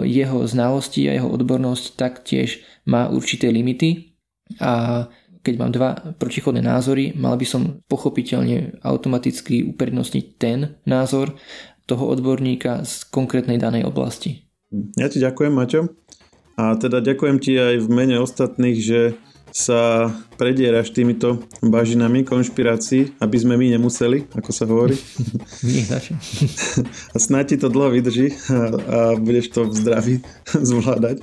jeho 0.06 0.38
znalosti 0.48 1.10
a 1.10 1.18
jeho 1.18 1.28
odbornosť 1.34 1.98
taktiež 1.98 2.64
má 2.88 3.10
určité 3.10 3.52
limity 3.52 4.16
a 4.62 5.06
keď 5.42 5.54
mám 5.58 5.72
dva 5.74 5.90
protichodné 6.18 6.62
názory, 6.62 7.18
mal 7.18 7.36
by 7.38 7.46
som 7.46 7.82
pochopiteľne 7.90 8.82
automaticky 8.86 9.66
uprednostniť 9.74 10.26
ten 10.38 10.78
názor 10.86 11.34
toho 11.90 12.08
odborníka 12.08 12.86
z 12.86 13.10
konkrétnej 13.10 13.58
danej 13.58 13.90
oblasti. 13.90 14.48
Ja 14.96 15.12
ti 15.12 15.20
ďakujem, 15.20 15.52
Maťo. 15.52 15.92
A 16.56 16.78
teda 16.78 17.02
ďakujem 17.02 17.38
ti 17.42 17.58
aj 17.58 17.82
v 17.82 17.88
mene 17.90 18.22
ostatných, 18.22 18.78
že 18.78 19.18
sa 19.52 20.08
predieraš 20.40 20.96
týmito 20.96 21.44
bažinami 21.60 22.24
konšpirácií, 22.24 23.20
aby 23.20 23.38
sme 23.38 23.60
my 23.60 23.76
nemuseli, 23.78 24.32
ako 24.32 24.50
sa 24.50 24.64
hovorí. 24.64 24.96
A 27.14 27.18
snáď 27.20 27.46
ti 27.54 27.58
to 27.60 27.68
dlho 27.68 27.92
vydrží 27.92 28.32
a, 28.32 28.56
a 28.56 29.00
budeš 29.20 29.52
to 29.52 29.68
v 29.68 29.74
zdraví 29.76 30.16
zvládať. 30.72 31.20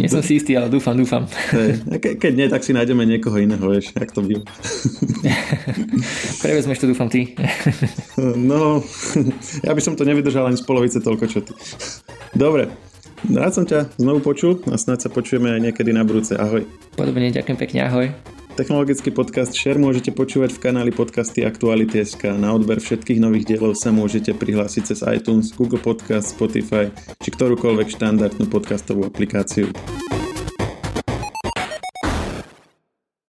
Nie 0.00 0.08
som 0.08 0.24
si 0.24 0.40
istý, 0.40 0.56
ale 0.56 0.72
dúfam, 0.72 0.96
dúfam. 0.96 1.28
Ke, 2.00 2.16
keď 2.16 2.32
nie, 2.32 2.46
tak 2.48 2.64
si 2.64 2.72
nájdeme 2.72 3.04
niekoho 3.04 3.36
iného, 3.36 3.60
vieš, 3.60 3.92
jak 3.92 4.10
to 4.10 4.24
bylo. 4.24 4.42
Prevezmeš 6.42 6.80
to, 6.80 6.86
dúfam, 6.88 7.12
ty. 7.12 7.36
no, 8.38 8.80
ja 9.62 9.72
by 9.76 9.80
som 9.84 9.94
to 9.94 10.08
nevydržal 10.08 10.48
ani 10.48 10.56
z 10.56 10.64
polovice 10.64 10.98
toľko, 11.04 11.24
čo 11.28 11.44
ty. 11.44 11.52
Dobre, 12.32 12.72
Rád 13.26 13.52
som 13.52 13.64
ťa 13.66 13.98
znovu 13.98 14.22
počul 14.22 14.62
a 14.70 14.78
snáď 14.78 15.08
sa 15.08 15.10
počujeme 15.10 15.50
aj 15.50 15.60
niekedy 15.70 15.90
na 15.90 16.06
budúce. 16.06 16.38
Ahoj. 16.38 16.62
Podobne, 16.94 17.34
ďakujem 17.34 17.58
pekne, 17.58 17.80
ahoj. 17.90 18.06
Technologický 18.54 19.14
podcast 19.14 19.54
Share 19.54 19.78
môžete 19.78 20.10
počúvať 20.10 20.54
v 20.54 20.62
kanáli 20.66 20.90
podcasty 20.90 21.46
Aktuality.sk. 21.46 22.34
Na 22.34 22.50
odber 22.50 22.82
všetkých 22.82 23.22
nových 23.22 23.54
dielov 23.54 23.78
sa 23.78 23.94
môžete 23.94 24.34
prihlásiť 24.34 24.82
cez 24.82 25.00
iTunes, 25.06 25.54
Google 25.54 25.78
Podcast, 25.78 26.34
Spotify 26.34 26.90
či 27.22 27.28
ktorúkoľvek 27.30 27.86
štandardnú 27.94 28.50
podcastovú 28.50 29.06
aplikáciu. 29.06 29.70